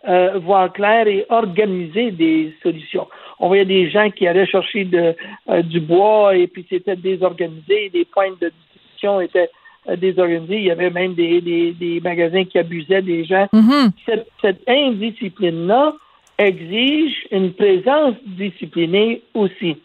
[0.06, 3.08] euh, voir clair et organiser des solutions.
[3.40, 5.14] On voyait des gens qui allaient chercher de,
[5.48, 9.50] euh, du bois et puis c'était désorganisé, des points de discussion étaient
[9.88, 10.56] euh, désorganisés.
[10.56, 13.46] Il y avait même des, des, des, magasins qui abusaient des gens.
[13.52, 13.90] Mm-hmm.
[14.06, 15.92] Cette, cette indiscipline-là
[16.38, 19.76] exige une présence disciplinée aussi.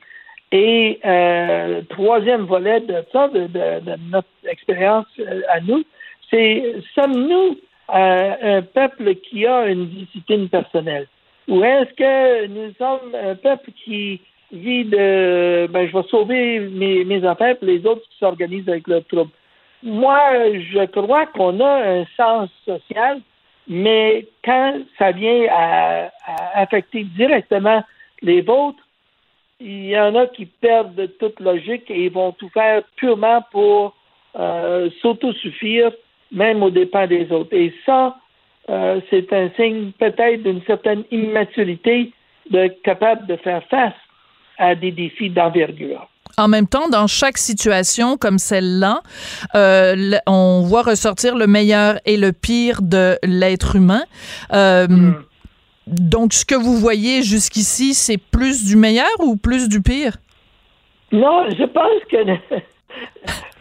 [0.53, 3.47] Et euh, troisième volet de ça, de,
[4.11, 5.83] notre expérience euh, à nous,
[6.29, 7.57] c'est sommes-nous
[7.93, 11.07] euh, un peuple qui a une discipline personnelle?
[11.47, 17.03] Ou est-ce que nous sommes un peuple qui vit de ben, je vais sauver mes,
[17.03, 19.31] mes affaires et les autres qui s'organisent avec le trouble?
[19.83, 20.17] Moi,
[20.71, 23.19] je crois qu'on a un sens social,
[23.67, 26.09] mais quand ça vient à
[26.53, 27.83] affecter directement
[28.21, 28.83] les vôtres,
[29.59, 33.93] il y en a qui perdent toute logique et vont tout faire purement pour
[34.37, 35.91] euh, s'autosuffire,
[36.31, 37.53] même aux dépens des autres.
[37.53, 38.17] Et ça,
[38.69, 42.11] euh, c'est un signe peut-être d'une certaine immaturité
[42.49, 43.93] de capable de faire face
[44.57, 46.07] à des défis d'envergure.
[46.37, 49.01] En même temps, dans chaque situation comme celle-là,
[49.55, 54.03] euh, on voit ressortir le meilleur et le pire de l'être humain.
[54.51, 55.15] Euh, hmm.
[55.85, 60.13] Donc, ce que vous voyez jusqu'ici, c'est plus du meilleur ou plus du pire?
[61.11, 62.17] Non, je pense que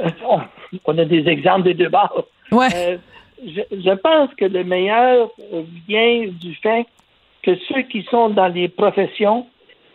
[0.86, 2.26] on a des exemples des deux bords.
[2.50, 2.68] Ouais.
[2.74, 2.96] Euh,
[3.44, 5.30] je, pense que le meilleur
[5.88, 6.86] vient du fait
[7.42, 9.46] que ceux qui sont dans les professions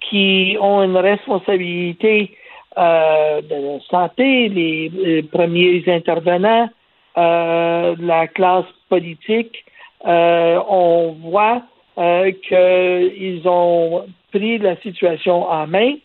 [0.10, 2.36] qui ont une responsabilité
[2.78, 6.70] euh, de santé, les, premiers intervenants,
[7.18, 9.66] euh, la classe politique,
[10.04, 11.64] on voit
[11.98, 15.96] euh, qu'ils ont pris la situation en main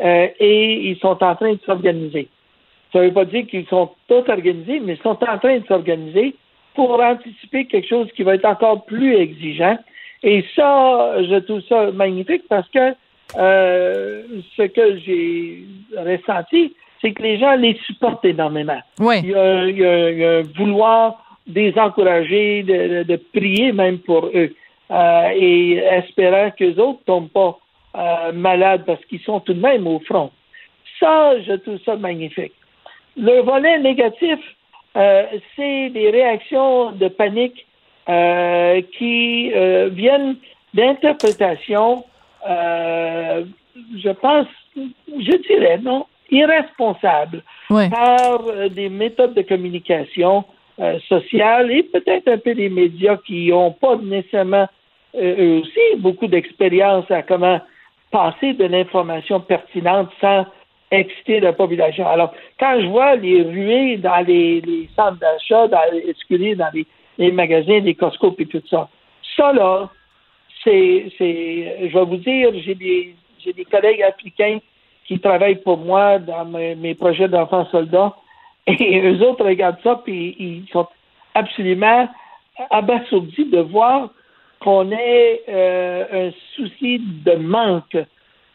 [0.00, 2.28] euh, et ils sont en train de s'organiser.
[2.90, 5.66] Ça ne veut pas dire qu'ils sont tous organisés, mais ils sont en train de
[5.66, 6.34] s'organiser
[6.74, 9.76] pour anticiper quelque chose qui va être encore plus exigeant.
[10.22, 12.94] Et ça, je trouve ça magnifique parce que
[13.38, 14.22] euh,
[14.56, 15.64] ce que j'ai
[15.96, 18.80] ressenti, c'est que les gens les supportent énormément.
[19.00, 19.20] Oui.
[19.24, 19.34] Il, y
[20.24, 24.54] a, un vouloir des encourager, de, de, prier même pour eux.
[24.90, 27.58] Euh, et espérant que les autres ne tombent pas
[27.96, 30.30] euh, malades parce qu'ils sont tout de même au front.
[31.00, 32.52] Ça, je trouve ça magnifique.
[33.16, 34.38] Le volet négatif,
[34.96, 35.24] euh,
[35.56, 37.66] c'est des réactions de panique
[38.98, 39.52] qui
[39.92, 40.36] viennent
[40.74, 42.04] d'interprétations,
[42.46, 50.44] je pense, je dirais, non, irresponsables par des méthodes de communication
[51.08, 54.66] sociale et peut-être un peu des médias qui n'ont pas nécessairement
[55.14, 57.60] euh, eux aussi beaucoup d'expérience à comment
[58.10, 60.46] passer de l'information pertinente sans
[60.90, 62.06] exciter la population.
[62.06, 66.70] Alors, quand je vois les ruées dans les, centres d'achat, dans les, dans
[67.18, 68.88] les, magasins, les Costco et tout ça,
[69.36, 69.90] ça là,
[70.64, 74.58] c'est, je vais vous dire, j'ai des, j'ai des collègues africains
[75.06, 78.14] qui travaillent pour moi dans mes, mes projets d'enfants soldats,
[78.66, 80.86] et eux autres regardent ça, puis ils sont
[81.34, 82.08] absolument
[82.70, 84.10] abasourdis de voir
[84.60, 87.96] qu'on ait euh, un souci de manque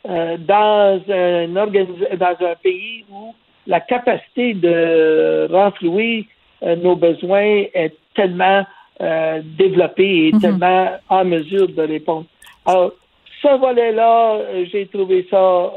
[0.07, 6.27] euh, dans, un dans un pays où la capacité de renflouer
[6.63, 8.65] euh, nos besoins est tellement
[8.99, 10.41] développée et mhm.
[10.41, 12.25] tellement en mesure de répondre.
[12.65, 12.93] Alors,
[13.41, 14.39] ce volet-là,
[14.71, 15.71] j'ai trouvé ça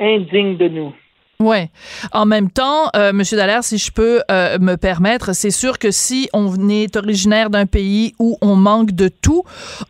[0.00, 0.92] indigne de nous.
[1.40, 1.70] Ouais.
[2.10, 5.92] En même temps, euh, Monsieur Dallaire, si je peux euh, me permettre, c'est sûr que
[5.92, 9.44] si on est originaire d'un pays où on manque de tout,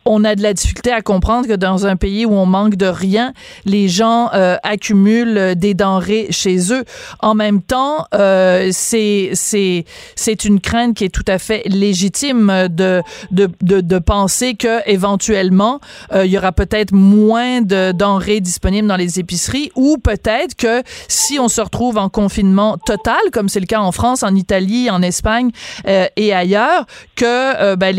[0.05, 2.85] on a de la difficulté à comprendre que dans un pays où on manque de
[2.85, 3.33] rien,
[3.65, 6.83] les gens euh, accumulent des denrées chez eux.
[7.19, 9.85] En même temps, euh, c'est c'est
[10.15, 14.87] c'est une crainte qui est tout à fait légitime de de de, de penser que
[14.87, 15.79] éventuellement
[16.13, 20.83] euh, il y aura peut-être moins de denrées disponibles dans les épiceries ou peut-être que
[21.07, 24.89] si on se retrouve en confinement total, comme c'est le cas en France, en Italie,
[24.89, 25.51] en Espagne
[25.87, 27.95] euh, et ailleurs, que euh, ben,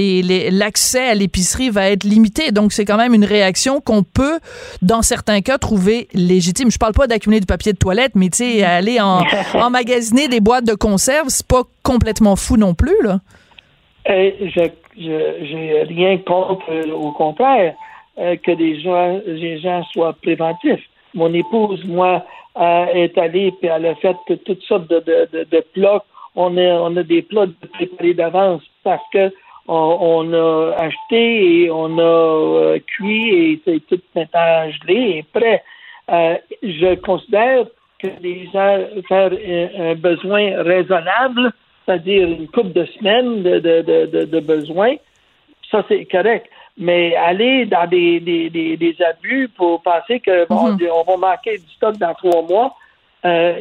[0.51, 2.53] l'accès à l'épicerie va être limité.
[2.53, 4.39] Donc, c'est quand même une réaction qu'on peut,
[4.83, 6.71] dans certains cas, trouver légitime.
[6.71, 9.23] Je parle pas d'accumuler du papier de toilette, mais tu sais, aller en,
[9.55, 13.21] emmagasiner des boîtes de conserve, c'est pas complètement fou non plus, là.
[14.09, 17.75] Euh, je j'ai rien contre, au contraire,
[18.17, 20.83] que les gens, les gens soient préventifs.
[21.15, 22.25] Mon épouse, moi,
[22.61, 26.05] est allée et elle a fait toutes sortes de, de, de, plats.
[26.37, 29.33] On a, on a des plats préparés d'avance parce que
[29.67, 35.63] on, a acheté et on a euh, cuit et c'est tout maintenant gelé et prêt.
[36.11, 37.67] Euh, je considère
[38.01, 39.31] que les gens faire
[39.79, 41.53] un, besoin raisonnable,
[41.87, 44.97] c'est-à-dire une coupe de semaines de, de, de, de besoin,
[45.71, 46.49] ça c'est correct.
[46.79, 50.89] Mais aller dans des, des, des, abus pour penser que bon, mhm.
[50.93, 52.75] on va manquer du stock dans trois mois,
[53.25, 53.61] euh,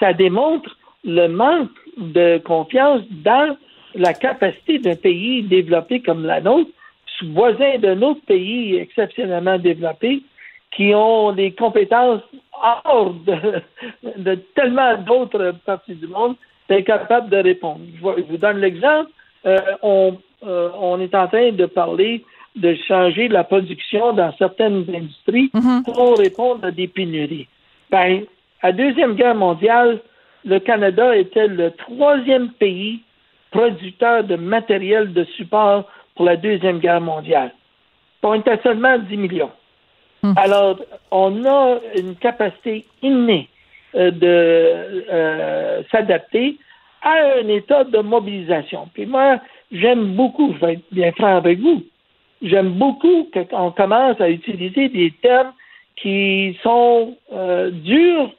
[0.00, 3.56] ça démontre le manque de confiance dans
[3.94, 6.70] la capacité d'un pays développé comme la nôtre
[7.24, 10.22] voisins d'un autre pays exceptionnellement développé
[10.74, 12.22] qui ont des compétences
[12.84, 16.36] hors de, tellement d'autres parties du monde,
[16.68, 17.80] sont capables de répondre.
[17.94, 19.10] Je, vous donne l'exemple.
[19.46, 22.24] Euh, on, euh, on est en train de parler
[22.56, 25.82] de changer la production dans certaines industries mm-hmm.
[25.84, 27.48] pour répondre à des pénuries.
[27.90, 28.22] Ben,
[28.62, 30.00] à la Deuxième Guerre mondiale,
[30.44, 33.00] le Canada était le troisième pays
[33.50, 35.84] producteur de matériel de support
[36.14, 37.52] pour la Deuxième Guerre mondiale.
[38.22, 39.52] On était seulement 10 millions.
[40.22, 40.32] Hmm.
[40.36, 40.80] Alors,
[41.12, 43.48] on a une capacité innée
[43.94, 46.56] euh, de euh, s'adapter
[47.02, 48.88] à un état de mobilisation.
[48.92, 49.38] Puis moi,
[49.70, 51.84] j'aime beaucoup, je vais être bien franc avec vous,
[52.48, 55.52] j'aime beaucoup qu'on commence à utiliser des termes
[55.96, 58.30] qui sont euh, durs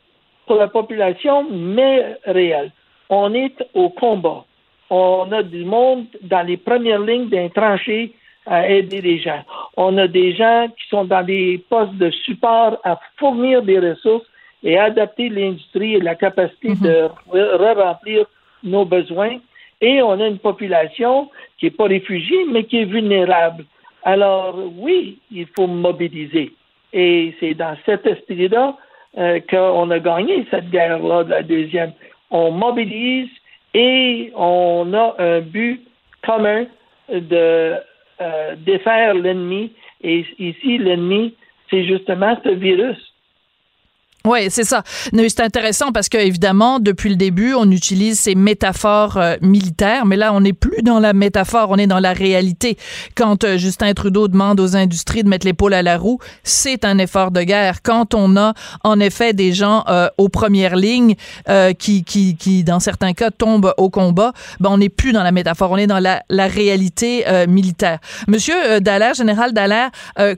[0.45, 2.71] pour la population, mais réels.
[3.09, 4.45] On est au combat
[4.89, 8.13] on a du monde dans les premières lignes d'un tranché
[8.45, 9.43] à aider les gens.
[9.75, 14.25] On a des gens qui sont dans des postes de support à fournir des ressources
[14.63, 16.81] et adapter l'industrie et la capacité mhm.
[16.81, 18.25] de re-remplir
[18.63, 19.37] nos besoins.
[19.81, 21.29] Et on a une population
[21.59, 23.65] qui n'est pas réfugiée, mais qui est vulnérable.
[24.07, 26.53] Alors, oui, il faut mobiliser.
[26.93, 28.77] Et c'est dans cet esprit-là
[29.17, 31.91] euh, qu'on a gagné cette guerre-là de la deuxième.
[32.31, 33.27] On mobilise,
[33.73, 35.81] et on a un but
[36.25, 36.67] commun
[37.09, 37.73] de
[38.21, 39.73] euh, défaire l'ennemi.
[40.01, 41.35] Et ici, l'ennemi,
[41.69, 43.13] c'est justement ce virus
[44.28, 44.84] oui, c'est ça.
[45.13, 50.17] C'est intéressant parce que évidemment, depuis le début, on utilise ces métaphores euh, militaires, mais
[50.17, 52.78] là, on n'est plus dans la métaphore, on est dans la réalité.
[53.15, 56.97] Quand euh, Justin Trudeau demande aux industries de mettre l'épaule à la roue, c'est un
[56.97, 57.82] effort de guerre.
[57.84, 58.53] Quand on a
[58.84, 61.15] en effet des gens euh, aux premières lignes
[61.80, 65.32] qui, qui, qui, dans certains cas, tombent au combat, ben on n'est plus dans la
[65.32, 67.99] métaphore, on est dans la, la réalité militaire.
[68.28, 69.89] Monsieur Dallaire, général Dallaire,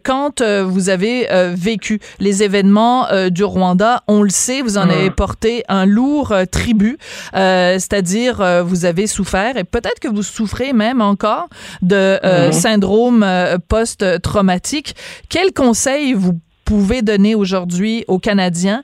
[0.04, 4.92] quand vous avez vécu les événements du Rwanda, on le sait, vous en mmh.
[4.92, 6.98] avez porté un lourd euh, tribut,
[7.36, 11.48] euh, c'est-à-dire euh, vous avez souffert et peut-être que vous souffrez même encore
[11.82, 12.52] de mmh.
[12.52, 13.26] syndrome
[13.68, 14.96] post-traumatique.
[15.30, 18.84] Quel conseil vous pouvez donner aujourd'hui aux Canadiens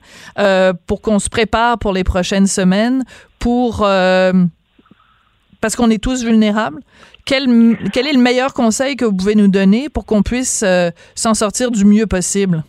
[0.86, 3.04] pour qu'on se prépare pour les prochaines semaines,
[3.38, 3.78] pour
[5.60, 6.80] parce qu'on est tous vulnérables?
[7.24, 10.64] Quel, quel, est le meilleur conseil que vous pouvez nous donner pour qu'on puisse
[11.14, 12.64] s'en sortir du mieux possible?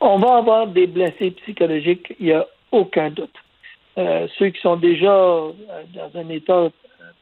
[0.00, 3.34] On va avoir des blessés psychologiques, il n'y a aucun doute.
[3.98, 5.52] Euh, ceux qui sont déjà euh,
[5.94, 6.68] dans un état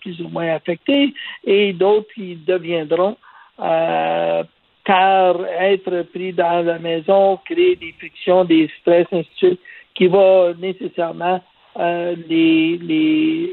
[0.00, 1.12] plus ou moins affecté
[1.44, 3.16] et d'autres qui deviendront
[3.58, 4.44] euh,
[4.84, 9.60] car être pris dans la maison crée des frictions, des stress, ainsi de suite,
[9.94, 11.42] qui va nécessairement
[11.76, 13.52] les, les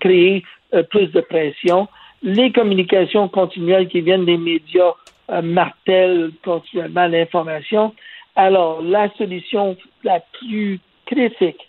[0.00, 0.44] créer
[0.90, 1.88] plus de pression.
[2.22, 5.03] Les communications continuelles qui viennent des médias euh,
[5.42, 7.94] martèle continuellement l'information.
[8.36, 11.60] Alors, la solution la plus critique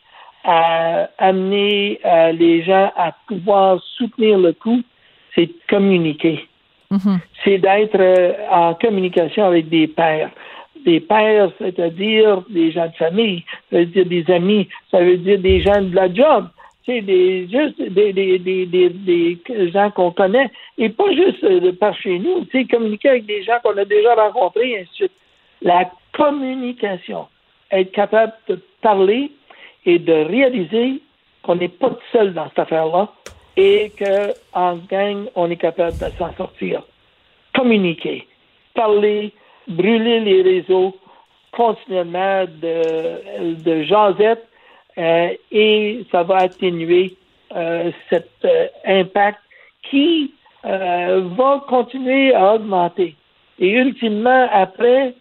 [0.43, 4.81] à amener euh, les gens à pouvoir soutenir le coup,
[5.33, 6.47] c'est de communiquer.
[6.91, 7.17] Mm-hmm.
[7.43, 10.29] C'est d'être euh, en communication avec des pères.
[10.85, 15.39] Des pères, c'est-à-dire des gens de famille, ça veut dire des amis, ça veut dire
[15.39, 16.47] des gens de la job,
[16.86, 21.95] c'est des, juste des, des, des, des, gens qu'on connaît, et pas juste euh, par
[21.97, 24.95] chez nous, tu sais, communiquer avec des gens qu'on a déjà rencontrés, et ainsi de
[24.95, 25.11] suite.
[25.61, 27.27] La communication,
[27.71, 29.31] être capable de parler
[29.86, 31.01] et de réaliser
[31.43, 33.11] qu'on n'est pas seul dans cette affaire-là
[33.57, 36.83] et qu'en gang, on est capable de s'en sortir.
[37.55, 38.27] Communiquer,
[38.73, 39.31] parler,
[39.67, 40.95] brûler les réseaux.
[41.51, 44.45] Continuellement de, de jasette
[44.97, 47.15] euh, et ça va atténuer
[47.55, 49.39] euh, cet euh, impact
[49.89, 50.31] qui
[50.67, 53.15] va continuer à augmenter.
[53.59, 55.13] Et ultimement, après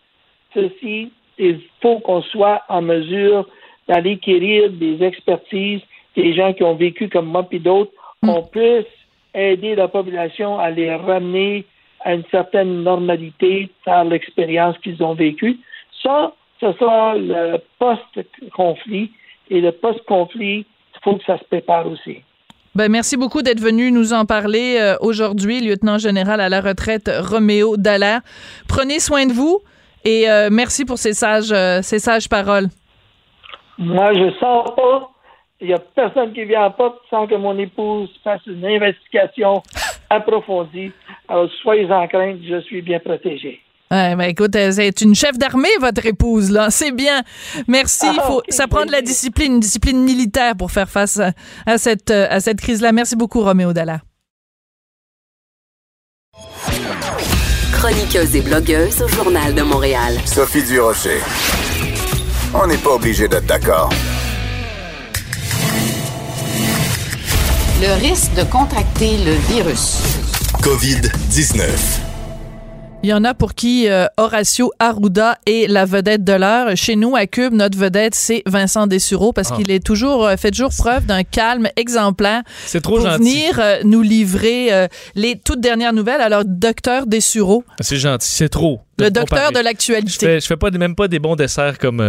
[0.54, 3.46] ceci, il faut qu'on soit en mesure
[3.86, 5.82] d'aller quérir des expertises,
[6.16, 8.26] des gens qui ont vécu comme moi et d'autres, mm.
[8.26, 8.86] qu'on puisse
[9.34, 11.66] aider la population à les ramener
[12.00, 15.58] à une certaine normalité par l'expérience qu'ils ont vécue.
[16.02, 19.10] Ça, ce sera le post-conflit
[19.50, 22.22] et le post-conflit, il faut que ça se prépare aussi.
[22.74, 27.08] Ben, merci beaucoup d'être venu nous en parler euh, aujourd'hui, lieutenant général à la retraite
[27.08, 28.20] Roméo Dallaire.
[28.68, 29.60] Prenez soin de vous
[30.04, 32.66] et euh, merci pour ces sages, euh, ces sages paroles.
[33.78, 35.10] Moi, je sens pas.
[35.60, 39.62] Il n'y a personne qui vient à porte sans que mon épouse fasse une investigation
[40.10, 40.90] approfondie.
[41.28, 43.60] Alors, soyez en crainte, je suis bien protégé.
[43.90, 46.70] Ouais, ben écoute, c'est une chef d'armée, votre épouse, là.
[46.70, 47.22] C'est bien.
[47.68, 48.06] Merci.
[48.08, 51.20] Ah, faut, ça prend de la discipline, une discipline militaire pour faire face
[51.66, 52.92] à, cette, à cette crise-là.
[52.92, 54.00] Merci beaucoup, Roméo Dalla.
[57.72, 60.16] Chroniqueuse et blogueuse au Journal de Montréal.
[60.24, 61.20] Sophie Durocher.
[62.54, 63.90] On n'est pas obligé d'être d'accord.
[67.80, 69.98] Le risque de contracter le virus.
[70.62, 72.03] COVID-19.
[73.04, 76.74] Il y en a pour qui euh, Horacio Arruda est la vedette de l'heure.
[76.74, 79.56] Chez nous, à Cube, notre vedette, c'est Vincent Dessureau parce Ah.
[79.56, 82.42] qu'il est toujours, euh, fait toujours preuve d'un calme exemplaire.
[82.64, 83.18] C'est trop pour gentil.
[83.18, 86.22] venir euh, nous livrer euh, les toutes dernières nouvelles.
[86.22, 88.80] Alors, docteur Dessureau, C'est gentil, c'est trop.
[88.98, 89.52] le docteur comparer.
[89.52, 90.26] de Je l'actualité.
[90.26, 92.00] fais, je fais pas, même pas des bons desserts comme,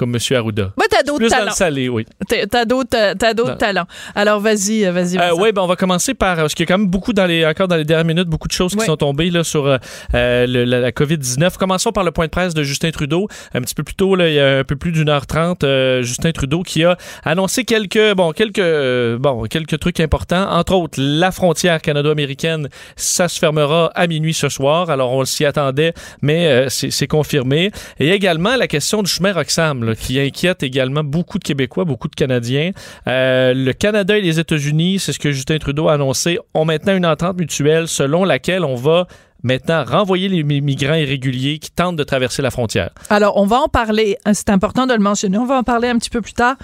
[0.00, 0.36] comme M.
[0.36, 0.72] Arruda.
[0.78, 1.52] Bah, t'as d'autres Plus dans le talents.
[1.54, 2.06] salé, oui.
[2.50, 3.56] T'as d'autres, euh, t'as d'autres Non.
[3.58, 3.86] talents.
[4.14, 5.18] Alors, vas-y, euh, vas-y.
[5.18, 7.26] Euh, oui, ben on va commencer par parce qu'il y a quand même beaucoup dans
[7.26, 9.76] les encore dans les dernières minutes beaucoup de choses qui sont tombées là sur euh,
[10.14, 11.56] euh, le- la, la COVID-19.
[11.58, 13.28] Commençons par le point de presse de Justin Trudeau.
[13.54, 15.64] Un petit peu plus tôt, là, il y a un peu plus d'une heure trente,
[15.64, 20.48] euh, Justin Trudeau qui a annoncé quelques bon quelques euh, bon quelques trucs importants.
[20.50, 24.88] Entre autres, la frontière canado-américaine, ça se fermera à minuit ce soir.
[24.88, 25.92] Alors on s'y attendait,
[26.22, 27.70] mais euh, c'est c'est confirmé.
[27.98, 32.08] Et également la question du chemin Roxham là, qui inquiète également beaucoup de Québécois, beaucoup
[32.08, 32.72] de Canadiens.
[33.06, 36.96] Euh, le Canada et les États-Unis, c'est ce que Justin Trudeau a annoncé, ont maintenant
[36.96, 39.06] une entente mutuelle selon laquelle on va
[39.42, 42.90] maintenant renvoyer les mi- migrants irréguliers qui tentent de traverser la frontière.
[43.08, 44.16] Alors, on va en parler.
[44.26, 45.38] euh, C'est important de le mentionner.
[45.38, 46.56] On va en parler un petit peu plus tard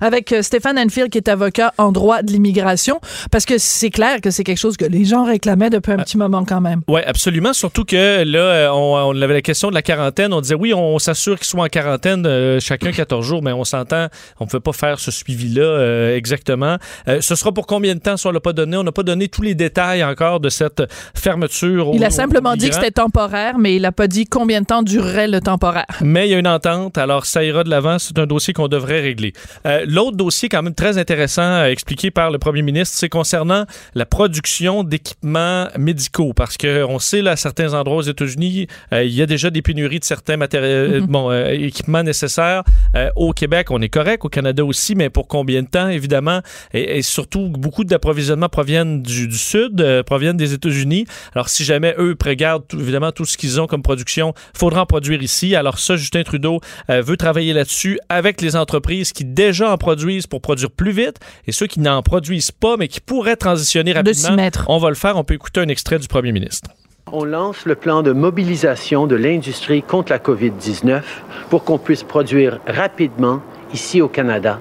[0.00, 4.20] avec euh, Stéphane Enfield, qui est avocat en droit de l'immigration, parce que c'est clair
[4.20, 6.80] que c'est quelque chose que les gens réclamaient depuis un petit moment quand même.
[6.88, 7.52] Oui, absolument.
[7.52, 10.32] Surtout que là, euh, on, on avait la question de la quarantaine.
[10.32, 13.64] On disait oui, on s'assure qu'ils soient en quarantaine euh, chacun 14 jours, mais on
[13.64, 14.08] s'entend,
[14.40, 16.76] on ne peut pas faire ce suivi-là euh, exactement.
[17.08, 18.76] Euh, ce sera pour combien de temps, ça, on l'a pas donné.
[18.76, 20.82] On n'a pas donné tous les détails encore de cette
[21.14, 21.90] fermeture.
[21.94, 24.66] Il aux- a simplement dit que c'était temporaire, mais il n'a pas dit combien de
[24.66, 25.86] temps durerait le temporaire.
[26.02, 27.98] Mais il y a une entente, alors ça ira de l'avant.
[27.98, 29.32] C'est un dossier qu'on devrait régler.
[29.66, 33.64] Euh, L'autre dossier, quand même très intéressant, euh, expliqué par le premier ministre, c'est concernant
[33.94, 36.32] la production d'équipements médicaux.
[36.34, 39.62] Parce qu'on sait, là, à certains endroits aux États-Unis, euh, il y a déjà des
[39.62, 41.06] pénuries de certains matériels, Mhm.
[41.06, 42.62] bon, euh, équipements nécessaires.
[42.96, 44.24] Euh, au Québec, on est correct.
[44.24, 46.40] Au Canada aussi, mais pour combien de temps, évidemment?
[46.72, 51.06] Et, et surtout, beaucoup d'approvisionnements proviennent du, du Sud, euh, proviennent des États-Unis.
[51.34, 54.86] Alors, si jamais eux prégardent tout- évidemment tout ce qu'ils ont comme production, faudra en
[54.86, 55.54] produire ici.
[55.56, 56.60] Alors ça, Justin Trudeau
[56.90, 61.16] euh, veut travailler là-dessus avec les entreprises qui déjà en produisent pour produire plus vite
[61.46, 64.42] et ceux qui n'en produisent pas, mais qui pourraient transitionner De s'y rapidement.
[64.42, 64.64] mettre.
[64.68, 65.16] On va le faire.
[65.16, 66.70] On peut écouter un extrait du premier ministre.
[67.12, 71.02] On lance le plan de mobilisation de l'industrie contre la COVID-19
[71.50, 73.42] pour qu'on puisse produire rapidement,
[73.74, 74.58] ici au Canada,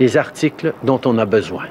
[0.00, 1.64] les articles dont on a besoin.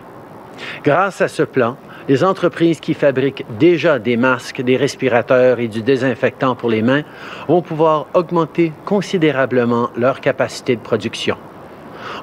[0.83, 1.75] Grâce à ce plan,
[2.07, 7.03] les entreprises qui fabriquent déjà des masques, des respirateurs et du désinfectant pour les mains
[7.47, 11.37] vont pouvoir augmenter considérablement leur capacité de production.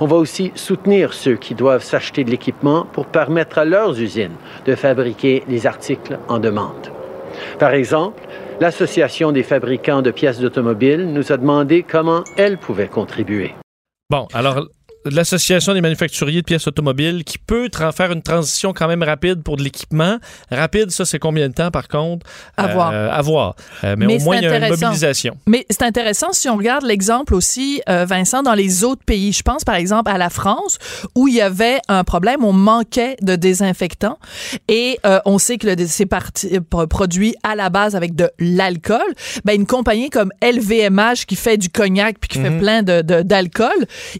[0.00, 4.36] On va aussi soutenir ceux qui doivent s'acheter de l'équipement pour permettre à leurs usines
[4.66, 6.92] de fabriquer les articles en demande.
[7.58, 8.22] Par exemple,
[8.60, 13.54] l'Association des fabricants de pièces d'automobile nous a demandé comment elle pouvait contribuer.
[14.10, 14.66] Bon, alors
[15.10, 19.56] l'Association des manufacturiers de pièces automobiles qui peut faire une transition quand même rapide pour
[19.56, 20.18] de l'équipement.
[20.50, 22.26] Rapide, ça, c'est combien de temps, par contre?
[22.56, 22.90] À voir.
[22.92, 23.54] Euh, à voir.
[23.84, 25.36] Euh, mais, Mais au moins, il y a une mobilisation.
[25.46, 29.32] Mais c'est intéressant si on regarde l'exemple aussi, euh, Vincent, dans les autres pays.
[29.32, 30.78] Je pense par exemple à la France
[31.14, 34.18] où il y avait un problème, on manquait de désinfectants
[34.68, 36.06] et euh, on sait que c'est
[36.88, 38.98] produit à la base avec de l'alcool.
[39.44, 42.58] Ben, une compagnie comme LVMH qui fait du cognac puis qui fait Mhm.
[42.60, 43.68] plein de, de- d'alcool,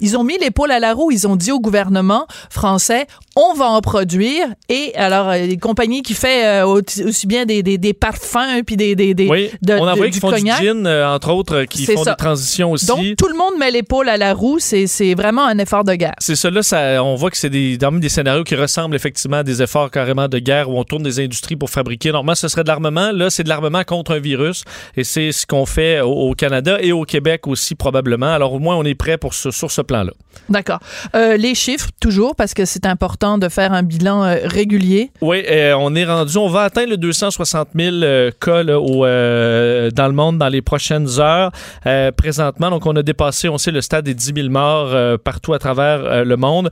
[0.01, 1.11] ils ont mis l'épaule à la roue.
[1.11, 3.07] Ils ont dit au gouvernement français,
[3.41, 4.47] on va en produire.
[4.69, 8.77] Et alors, euh, les compagnies qui fait euh, aussi bien des, des, des parfums puis
[8.77, 10.61] des, des, des Oui, de- on a du qu'ils font cognac.
[10.61, 12.11] du gin, euh, entre autres, qui font ça.
[12.13, 12.87] des transitions aussi.
[12.87, 14.59] Donc, tout le monde met l'épaule à la roue.
[14.59, 16.15] C'est, c'est vraiment un effort de guerre.
[16.19, 19.39] C'est ça, là, ça, on voit que c'est des, dans des scénarios qui ressemblent effectivement
[19.39, 22.11] à des efforts carrément de guerre où on tourne des industries pour fabriquer.
[22.11, 23.13] Normalement, ce serait de l'armement.
[23.13, 24.65] Là, c'est de l'armement contre un virus.
[24.97, 28.33] Et c'est ce qu'on fait au, au Canada et au Québec aussi, probablement.
[28.33, 30.13] Alors, au moins, on est prêt pour ce, sur ce plan-là.
[30.49, 30.79] D'accord.
[31.15, 35.11] Euh, les chiffres, toujours, parce que c'est important de faire un bilan euh, régulier.
[35.21, 40.13] Oui, euh, on est rendu, on va atteindre le 260 000 euh, cas dans le
[40.13, 41.51] monde dans les prochaines heures.
[42.17, 45.59] Présentement, donc on a dépassé, on sait, le stade des 10 000 morts partout à
[45.59, 46.71] travers le monde.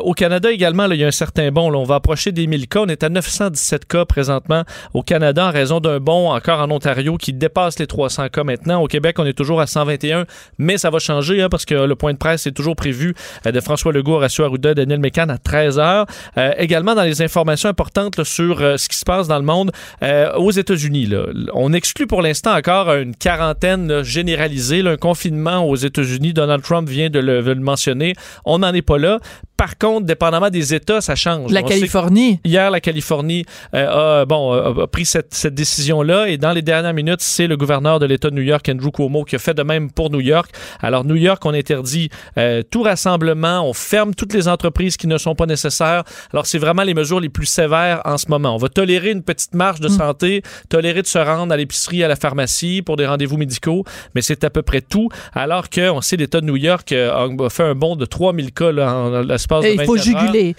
[0.00, 1.74] Au Canada également, il y a un certain bond.
[1.74, 2.80] on va approcher des 1000 cas.
[2.80, 7.16] On est à 917 cas présentement au Canada en raison d'un bond encore en Ontario
[7.16, 8.82] qui dépasse les 300 cas maintenant.
[8.82, 10.26] Au Québec, on est toujours à 121,
[10.58, 13.60] mais ça va changer hein, parce que le point de presse est toujours prévu de
[13.60, 15.95] François Legault, Horacio Arruda, Daniel Mécan à 13 heures.
[16.38, 19.70] Euh, également dans les informations importantes sur euh, ce qui se passe dans le monde
[20.02, 21.10] euh, aux États-Unis.
[21.54, 26.32] On exclut pour l'instant encore une quarantaine généralisée, un confinement aux États-Unis.
[26.32, 28.14] Donald Trump vient de le, de le mentionner.
[28.44, 29.20] On n'en est pas là.
[29.56, 31.50] Par contre, dépendamment des États, ça change.
[31.50, 32.40] La Californie.
[32.44, 33.44] Hier, la Californie
[33.74, 37.56] euh, a, bon, a pris cette, cette décision-là et dans les dernières minutes, c'est le
[37.56, 40.20] gouverneur de l'État de New York, Andrew Cuomo, qui a fait de même pour New
[40.20, 40.50] York.
[40.80, 45.18] Alors, New York, on interdit euh, tout rassemblement, on ferme toutes les entreprises qui ne
[45.18, 46.04] sont pas nécessaires.
[46.32, 48.54] Alors, c'est vraiment les mesures les plus sévères en ce moment.
[48.54, 49.98] On va tolérer une petite marge de mm.
[49.98, 53.84] santé, tolérer de se rendre à l'épicerie, à la pharmacie pour des rendez-vous médicaux,
[54.14, 55.08] mais c'est à peu près tout.
[55.32, 58.72] Alors qu'on sait l'État de New York euh, a fait un bond de 3000 cas
[58.72, 60.56] là, en de 24 Il faut juguler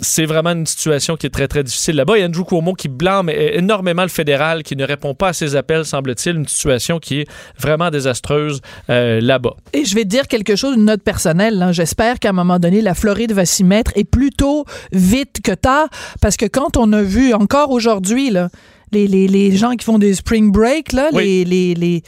[0.00, 2.16] c'est vraiment une situation qui est très, très difficile là-bas.
[2.16, 5.32] Il y a Andrew Cuomo qui blâme énormément le fédéral, qui ne répond pas à
[5.32, 6.36] ses appels, semble-t-il.
[6.36, 7.26] Une situation qui est
[7.58, 8.60] vraiment désastreuse
[8.90, 9.56] euh, là-bas.
[9.72, 11.68] Et je vais dire quelque chose, une note personnelle.
[11.72, 15.88] J'espère qu'à un moment donné, la Floride va s'y mettre et plutôt vite que tard,
[16.20, 18.30] parce que quand on a vu encore aujourd'hui,
[18.92, 22.02] les, les, les, gens qui font des spring break, là, les, les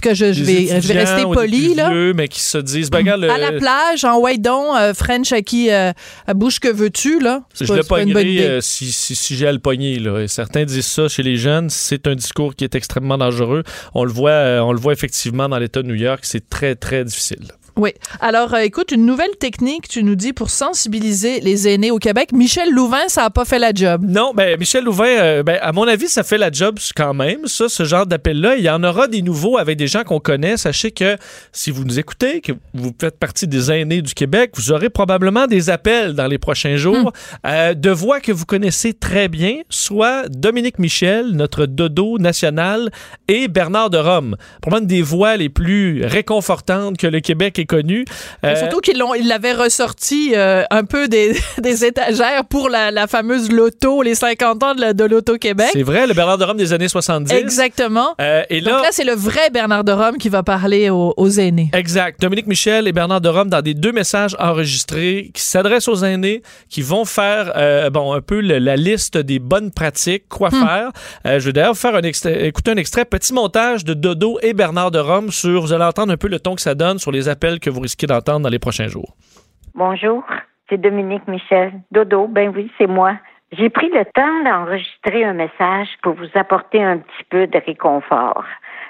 [0.00, 1.90] que je, je, vais, je vais rester poli, là.
[1.90, 5.42] Vieux, mais qui se disent, ben, regarde, À la plage, en white euh, French à
[5.42, 5.92] qui, euh,
[6.26, 7.42] à bouche que veux-tu, là?
[7.58, 10.20] Je pas, le pognerai euh, si, si, si j'ai à le pogner, là.
[10.20, 11.70] Et certains disent ça chez les jeunes.
[11.70, 13.62] C'est un discours qui est extrêmement dangereux.
[13.94, 16.20] On le voit, euh, on le voit effectivement dans l'État de New York.
[16.22, 17.48] C'est très, très difficile.
[17.76, 17.90] Oui.
[18.20, 22.30] Alors, euh, écoute, une nouvelle technique, tu nous dis, pour sensibiliser les aînés au Québec.
[22.32, 24.04] Michel Louvain, ça n'a pas fait la job.
[24.06, 27.46] Non, ben Michel Louvain, euh, ben, à mon avis, ça fait la job quand même,
[27.46, 28.56] ça, ce genre d'appel-là.
[28.56, 30.56] Il y en aura des nouveaux avec des gens qu'on connaît.
[30.56, 31.16] Sachez que
[31.52, 35.48] si vous nous écoutez, que vous faites partie des aînés du Québec, vous aurez probablement
[35.48, 37.46] des appels dans les prochains jours hmm.
[37.46, 42.90] euh, de voix que vous connaissez très bien, soit Dominique Michel, notre dodo national,
[43.26, 44.36] et Bernard de Rome.
[44.62, 48.04] Probablement des voix les plus réconfortantes que le Québec connu.
[48.44, 51.34] Euh, surtout qu'ils l'avaient ressorti euh, un peu des,
[51.84, 55.70] étagères pour la, fameuse loto, les 50 ans de, l'Auto-Québec.
[55.72, 57.32] C'est vrai, le Bernard de Rome des années 70.
[57.32, 58.14] Exactement.
[58.20, 61.30] Euh, et là, Donc là, c'est le vrai Bernard de Rome qui va parler aux,
[61.30, 61.70] aînés.
[61.72, 62.20] Exact.
[62.20, 66.42] Dominique Michel et Bernard de Rome dans des deux messages enregistrés qui s'adressent aux aînés,
[66.68, 67.52] qui vont faire
[67.90, 70.66] bon un peu la liste des bonnes pratiques, quoi hmm.
[70.66, 71.38] faire.
[71.38, 74.98] je vais d'ailleurs faire un écouter un extrait, petit montage de Dodo et Bernard de
[74.98, 77.53] Rome sur, vous allez entendre un peu le ton que ça donne sur les appels
[77.60, 79.14] que vous risquez d'entendre dans les prochains jours.
[79.74, 80.24] Bonjour,
[80.68, 81.72] c'est Dominique Michel.
[81.90, 83.16] Dodo, ben oui, c'est moi.
[83.52, 88.44] J'ai pris le temps d'enregistrer un message pour vous apporter un petit peu de réconfort.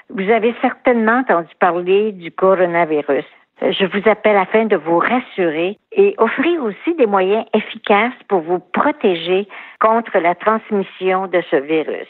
[0.09, 3.25] Vous avez certainement entendu parler du coronavirus.
[3.61, 8.59] Je vous appelle afin de vous rassurer et offrir aussi des moyens efficaces pour vous
[8.59, 9.47] protéger
[9.79, 12.07] contre la transmission de ce virus.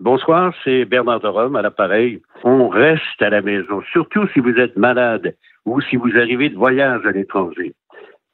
[0.00, 2.22] Bonsoir, c'est Bernard de Rome à l'appareil.
[2.44, 5.34] On reste à la maison, surtout si vous êtes malade
[5.64, 7.74] ou si vous arrivez de voyage à l'étranger.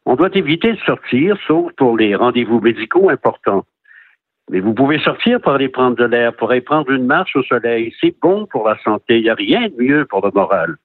[0.07, 3.65] On doit éviter de sortir, sauf pour les rendez-vous médicaux importants.
[4.51, 7.43] Mais vous pouvez sortir pour aller prendre de l'air, pour aller prendre une marche au
[7.43, 7.95] soleil.
[8.01, 9.19] C'est bon pour la santé.
[9.19, 10.77] Il n'y a rien de mieux pour le moral.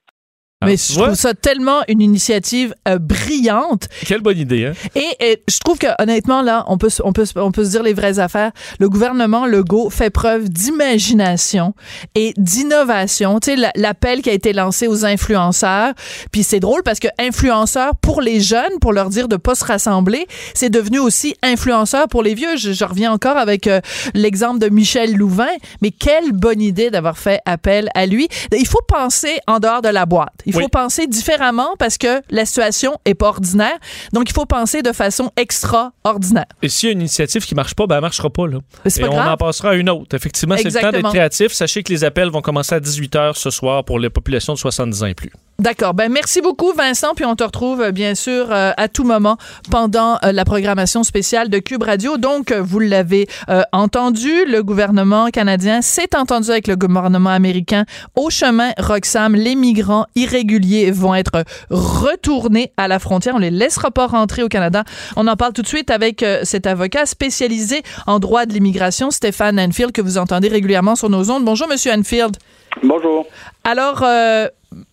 [0.62, 3.88] Ah, Mais je trouve ça tellement une initiative euh, brillante.
[4.04, 4.72] Quelle bonne idée, hein?
[4.94, 7.94] Et, je trouve que honnêtement là, on peut on peut on peut se dire les
[7.94, 8.52] vraies affaires.
[8.78, 11.74] Le gouvernement Legault fait preuve d'imagination
[12.14, 13.40] et d'innovation.
[13.40, 15.94] Tu sais l'appel qui a été lancé aux influenceurs.
[16.30, 19.64] Puis c'est drôle parce que influenceurs pour les jeunes, pour leur dire de pas se
[19.64, 22.58] rassembler, c'est devenu aussi influenceur pour les vieux.
[22.58, 23.80] Je, reviens encore avec euh,
[24.12, 25.56] l'exemple de Michel Louvain.
[25.80, 28.28] Mais quelle bonne idée d'avoir fait appel à lui.
[28.54, 30.34] Il faut penser en dehors de la boîte.
[30.58, 33.78] Il faut penser différemment parce que la situation est pas ordinaire.
[34.12, 36.46] Donc, il faut penser de façon extraordinaire.
[36.62, 38.58] Et s'il y a une initiative qui marche pas, ben, elle marchera pas, là.
[38.84, 40.14] Et on en passera à une autre.
[40.16, 41.52] Effectivement, c'est le temps d'être créatif.
[41.52, 44.58] Sachez que les appels vont commencer à 18 h ce soir pour les populations de
[44.58, 45.32] 70 ans et plus.
[45.60, 45.92] D'accord.
[45.92, 49.36] Ben merci beaucoup Vincent, puis on te retrouve euh, bien sûr euh, à tout moment
[49.70, 52.16] pendant euh, la programmation spéciale de Cube Radio.
[52.16, 53.28] Donc vous l'avez
[53.72, 57.84] entendu, le gouvernement canadien s'est entendu avec le gouvernement américain
[58.16, 59.34] au chemin Roxham.
[59.34, 63.34] Les migrants irréguliers vont être retournés à la frontière.
[63.34, 64.84] On les laissera pas rentrer au Canada.
[65.16, 69.60] On en parle tout de suite avec cet avocat spécialisé en droit de l'immigration, Stéphane
[69.60, 71.44] Anfield, que vous entendez régulièrement sur nos ondes.
[71.44, 72.36] Bonjour Monsieur Anfield.
[72.82, 73.26] Bonjour.
[73.64, 74.04] Alors,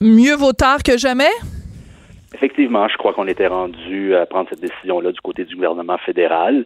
[0.02, 1.32] mieux vaut tard que jamais?
[2.34, 6.66] Effectivement, je crois qu'on était rendu à prendre cette décision-là du côté du gouvernement fédéral.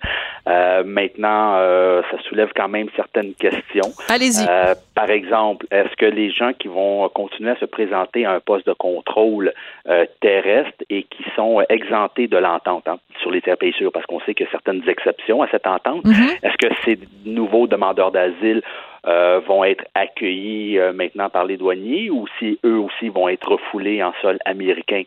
[0.50, 3.94] Euh, maintenant, euh, ça soulève quand même certaines questions.
[4.10, 4.46] Allez-y.
[4.50, 8.40] Euh, par exemple, est-ce que les gens qui vont continuer à se présenter à un
[8.40, 9.54] poste de contrôle
[10.20, 14.34] terrestre et qui sont exemptés de l'entente hein, sur les terres sûrs, parce qu'on sait
[14.34, 16.40] qu'il y a certaines exceptions à cette entente, mm-hmm.
[16.44, 18.62] est-ce que ces nouveaux demandeurs d'asile
[19.06, 24.04] vont être accueillis euh, maintenant par les douaniers ou si eux aussi vont être refoulés
[24.04, 25.04] en sol américain.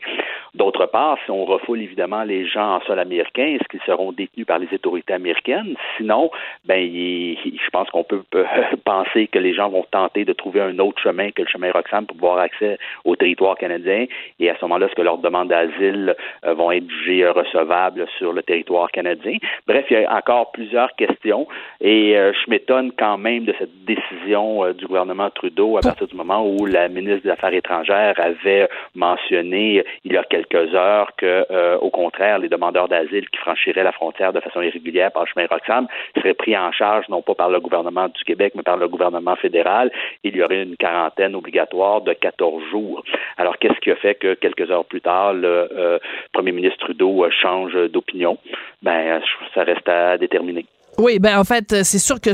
[0.55, 4.47] D'autre part, si on refoule évidemment les gens en sol américain, est-ce qu'ils seront détenus
[4.47, 5.77] par les autorités américaines?
[5.97, 6.31] Sinon,
[6.65, 8.23] ben, je pense qu'on peut
[8.85, 12.07] penser que les gens vont tenter de trouver un autre chemin que le chemin Roxham
[12.07, 14.07] pour avoir accès au territoire canadien.
[14.39, 16.15] Et à ce moment-là, est-ce que leurs demandes d'asile
[16.45, 19.39] euh, vont être jugées recevables sur le territoire canadien?
[19.67, 21.47] Bref, il y a encore plusieurs questions
[21.81, 26.07] et euh, je m'étonne quand même de cette décision euh, du gouvernement Trudeau à partir
[26.07, 31.11] du moment où la ministre des Affaires étrangères avait mentionné il y a quelques heures
[31.17, 35.29] que, au contraire, les demandeurs d'asile qui franchiraient la frontière de façon irrégulière par le
[35.29, 38.77] chemin Roxham seraient pris en charge non pas par le gouvernement du Québec, mais par
[38.77, 39.91] le gouvernement fédéral.
[40.23, 43.03] Il y aurait une quarantaine obligatoire de 14 jours.
[43.37, 45.99] Alors, qu'est-ce qui a fait que quelques heures plus tard, le euh,
[46.33, 48.39] premier ministre Trudeau change d'opinion?
[48.83, 49.21] Ben,
[49.55, 50.67] ça reste à déterminer.
[50.99, 52.31] Oui, ben en fait, c'est sûr que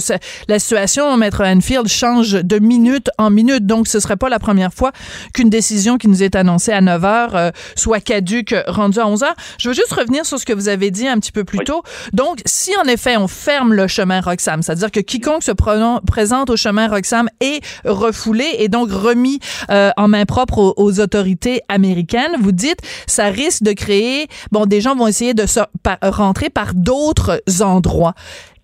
[0.49, 3.67] la situation, Maître Anfield, change de minute en minute.
[3.67, 4.93] Donc, ce serait pas la première fois
[5.35, 9.23] qu'une décision qui nous est annoncée à 9 heures euh, soit caduque rendue à 11
[9.23, 9.35] heures.
[9.59, 11.83] Je veux juste revenir sur ce que vous avez dit un petit peu plus tôt.
[12.13, 16.57] Donc, si en effet on ferme le chemin Roxham, c'est-à-dire que quiconque se présente au
[16.57, 19.41] chemin Roxham est refoulé et donc remis
[19.71, 24.67] euh, en main propre aux, aux, autorités américaines, vous dites, ça risque de créer, bon,
[24.67, 25.61] des gens vont essayer de se,
[26.03, 28.15] rentrer par d'autres endroits.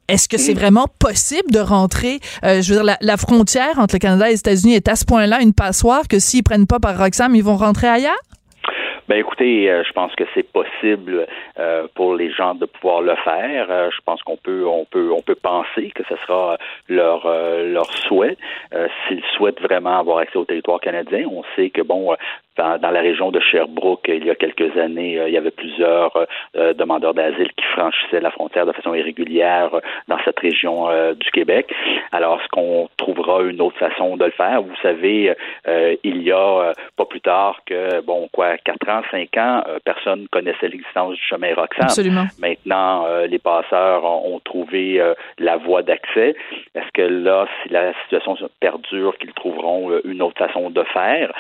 [0.09, 3.99] Est-ce que c'est vraiment possible de rentrer, euh, je veux dire, la, frontière entre le
[3.99, 6.97] Canada et les États-Unis est à ce point-là une passoire que s'ils prennent pas par
[6.97, 8.15] Roxham, ils vont rentrer ailleurs?
[9.09, 11.27] Ben écoutez, euh, je pense que c'est possible
[11.59, 13.67] euh, pour les gens de pouvoir le faire.
[13.91, 16.57] je pense qu'on peut, on peut, on peut penser que ce sera
[16.89, 17.27] leur
[17.63, 18.37] leur souhait
[19.07, 21.27] s'ils souhaitent vraiment avoir accès au territoire canadien.
[21.31, 22.17] On sait que bon,
[22.57, 26.17] dans, la région de Sherbrooke, il y a quelques années, euh, il y avait plusieurs
[26.57, 31.31] euh, demandeurs d'asile qui franchissaient la frontière de façon irrégulière euh, dans cette région du
[31.31, 31.73] Québec.
[32.13, 34.63] Alors, est-ce qu'on trouvera une autre façon de le faire?
[34.63, 35.35] Vous savez,
[36.05, 40.69] il y a pas plus tard que, bon, quoi, quatre ans, cinq ans, personne connaissait
[40.69, 41.85] l'existence du chemin Roxham.
[41.85, 42.27] Absolument.
[42.39, 45.03] Maintenant, les passeurs ont, trouvé
[45.39, 46.37] la voie d'accès.
[46.75, 51.33] Est-ce que là, si la situation perdure, qu'ils trouveront une autre façon de faire?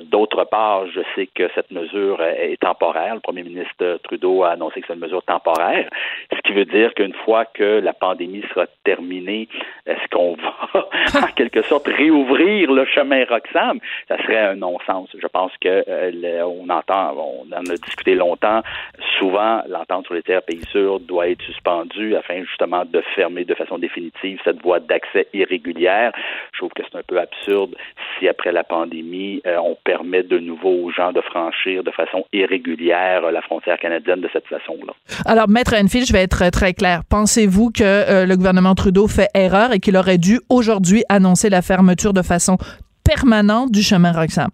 [0.00, 3.14] D'autre part, je sais que cette mesure est temporaire.
[3.14, 5.88] Le premier ministre Trudeau a annoncé que c'est une mesure temporaire,
[6.32, 9.48] ce qui veut dire qu'une fois que la pandémie sera terminée,
[9.86, 10.88] est-ce qu'on va
[11.22, 13.80] en quelque sorte réouvrir le chemin Roxham?
[14.08, 15.08] Ça serait un non-sens.
[15.16, 18.62] Je pense que euh, on entend, on en a discuté longtemps.
[19.18, 23.54] Souvent, l'entente sur les terres pays sûrs doit être suspendue afin justement de fermer de
[23.54, 26.12] façon définitive cette voie d'accès irrégulière.
[26.52, 27.76] Je trouve que c'est un peu absurde
[28.18, 32.24] si après la pandémie, euh, on permet de nouveau aux gens de franchir de façon
[32.32, 34.92] irrégulière la frontière canadienne de cette façon-là.
[35.26, 37.02] Alors, Maître Enfield, je vais être très clair.
[37.10, 41.60] Pensez-vous que euh, le gouvernement Trudeau fait erreur et qu'il aurait dû aujourd'hui annoncer la
[41.60, 42.56] fermeture de façon
[43.04, 44.50] permanente du chemin Roxham?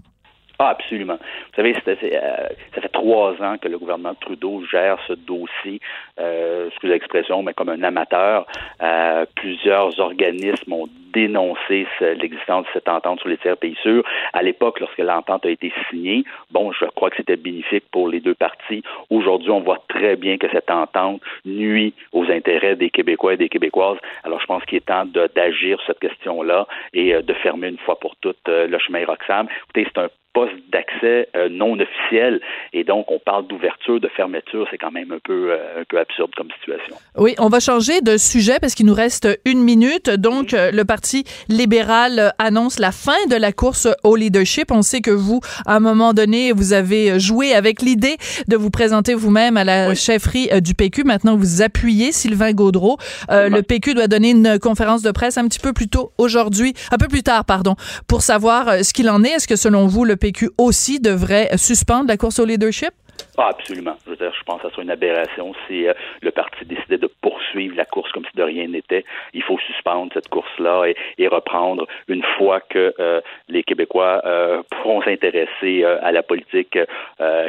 [0.58, 1.18] Ah, absolument.
[1.18, 5.80] Vous savez, euh, ça fait trois ans que le gouvernement Trudeau gère ce dossier,
[6.18, 8.46] euh, excusez l'expression, mais comme un amateur.
[8.82, 14.04] Euh, plusieurs organismes ont dénoncé l'existence de cette entente sur les tiers pays sûrs.
[14.34, 18.20] À l'époque, lorsque l'entente a été signée, bon, je crois que c'était bénéfique pour les
[18.20, 18.82] deux parties.
[19.08, 23.48] Aujourd'hui, on voit très bien que cette entente nuit aux intérêts des Québécois et des
[23.48, 23.98] Québécoises.
[24.24, 27.98] Alors, je pense qu'il est temps d'agir sur cette question-là et de fermer une fois
[27.98, 29.46] pour toutes le chemin Roxham.
[29.64, 32.42] Écoutez, c'est un poste d'accès euh, non officiel
[32.74, 35.98] et donc on parle d'ouverture, de fermeture, c'est quand même un peu euh, un peu
[35.98, 36.94] absurde comme situation.
[37.16, 40.10] Oui, on va changer de sujet parce qu'il nous reste une minute.
[40.10, 41.05] Donc euh, le Parti
[41.48, 44.70] libéral annonce la fin de la course au leadership.
[44.70, 48.16] On sait que vous, à un moment donné, vous avez joué avec l'idée
[48.48, 51.04] de vous présenter vous-même à la chefferie du PQ.
[51.04, 52.98] Maintenant, vous appuyez Sylvain Gaudreau.
[53.28, 56.98] le PQ doit donner une conférence de presse un petit peu plus tôt aujourd'hui, un
[56.98, 57.76] peu plus tard, pardon,
[58.06, 59.30] pour savoir ce qu'il en est.
[59.30, 62.90] Est-ce que selon vous, le PQ aussi devrait suspendre la course au leadership?
[63.38, 63.96] Ah, absolument.
[64.04, 65.92] Je, veux dire, je pense que ça serait une aberration si euh,
[66.22, 69.04] le parti décidait de poursuivre la course comme si de rien n'était.
[69.34, 70.86] Il faut suspendre cette course-là
[71.18, 76.78] et, reprendre une fois que euh, les Québécois euh, pourront s'intéresser à la politique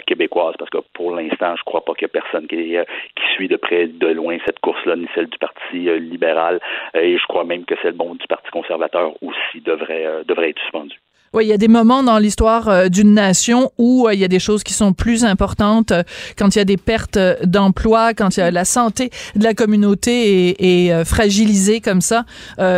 [0.07, 0.55] québécoise.
[0.57, 2.75] Parce que pour l'instant, je crois pas qu'il y ait personne qui,
[3.15, 6.59] qui suit de près, de loin cette course-là, ni celle du Parti libéral.
[6.95, 10.99] et je crois même que celle bon, du Parti conservateur aussi devrait, devrait être suspendue.
[11.33, 14.23] Oui, il y a des moments dans l'histoire euh, d'une nation où euh, il y
[14.23, 16.03] a des choses qui sont plus importantes euh,
[16.37, 19.53] quand il y a des pertes d'emplois, quand il y a la santé de la
[19.53, 22.25] communauté est, est fragilisée comme ça.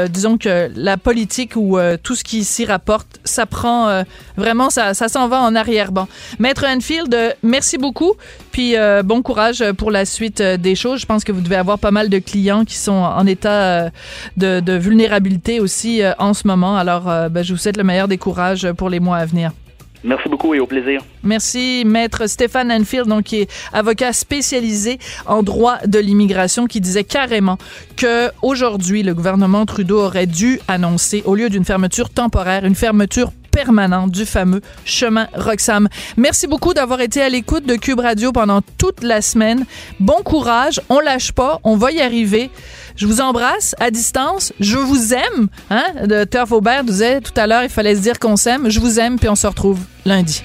[0.09, 4.03] disons que la politique ou tout ce qui s'y rapporte, ça prend
[4.37, 6.07] vraiment, ça, ça s'en va en arrière-ban.
[6.39, 8.13] Maître Enfield, merci beaucoup.
[8.59, 10.99] Puis bon courage pour la suite des choses.
[10.99, 13.89] Je pense que vous devez avoir pas mal de clients qui sont en état
[14.35, 16.75] de, de vulnérabilité aussi en ce moment.
[16.75, 19.51] Alors, ben, je vous souhaite le meilleur des courages pour les mois à venir.
[20.03, 21.01] Merci beaucoup et au plaisir.
[21.23, 27.05] Merci, maître Stéphane Anfield, donc qui est avocat spécialisé en droit de l'immigration, qui disait
[27.05, 27.57] carrément
[27.95, 33.31] que aujourd'hui le gouvernement Trudeau aurait dû annoncer, au lieu d'une fermeture temporaire, une fermeture
[33.51, 35.87] permanente du fameux chemin Roxham.
[36.17, 39.65] Merci beaucoup d'avoir été à l'écoute de Cube Radio pendant toute la semaine.
[39.99, 42.49] Bon courage, on lâche pas, on va y arriver.
[42.95, 44.53] Je vous embrasse à distance.
[44.59, 45.47] Je vous aime.
[45.69, 45.85] Hein?
[46.05, 48.69] De Turf Aubert disait tout à l'heure, il fallait se dire qu'on s'aime.
[48.69, 50.43] Je vous aime, puis on se retrouve lundi.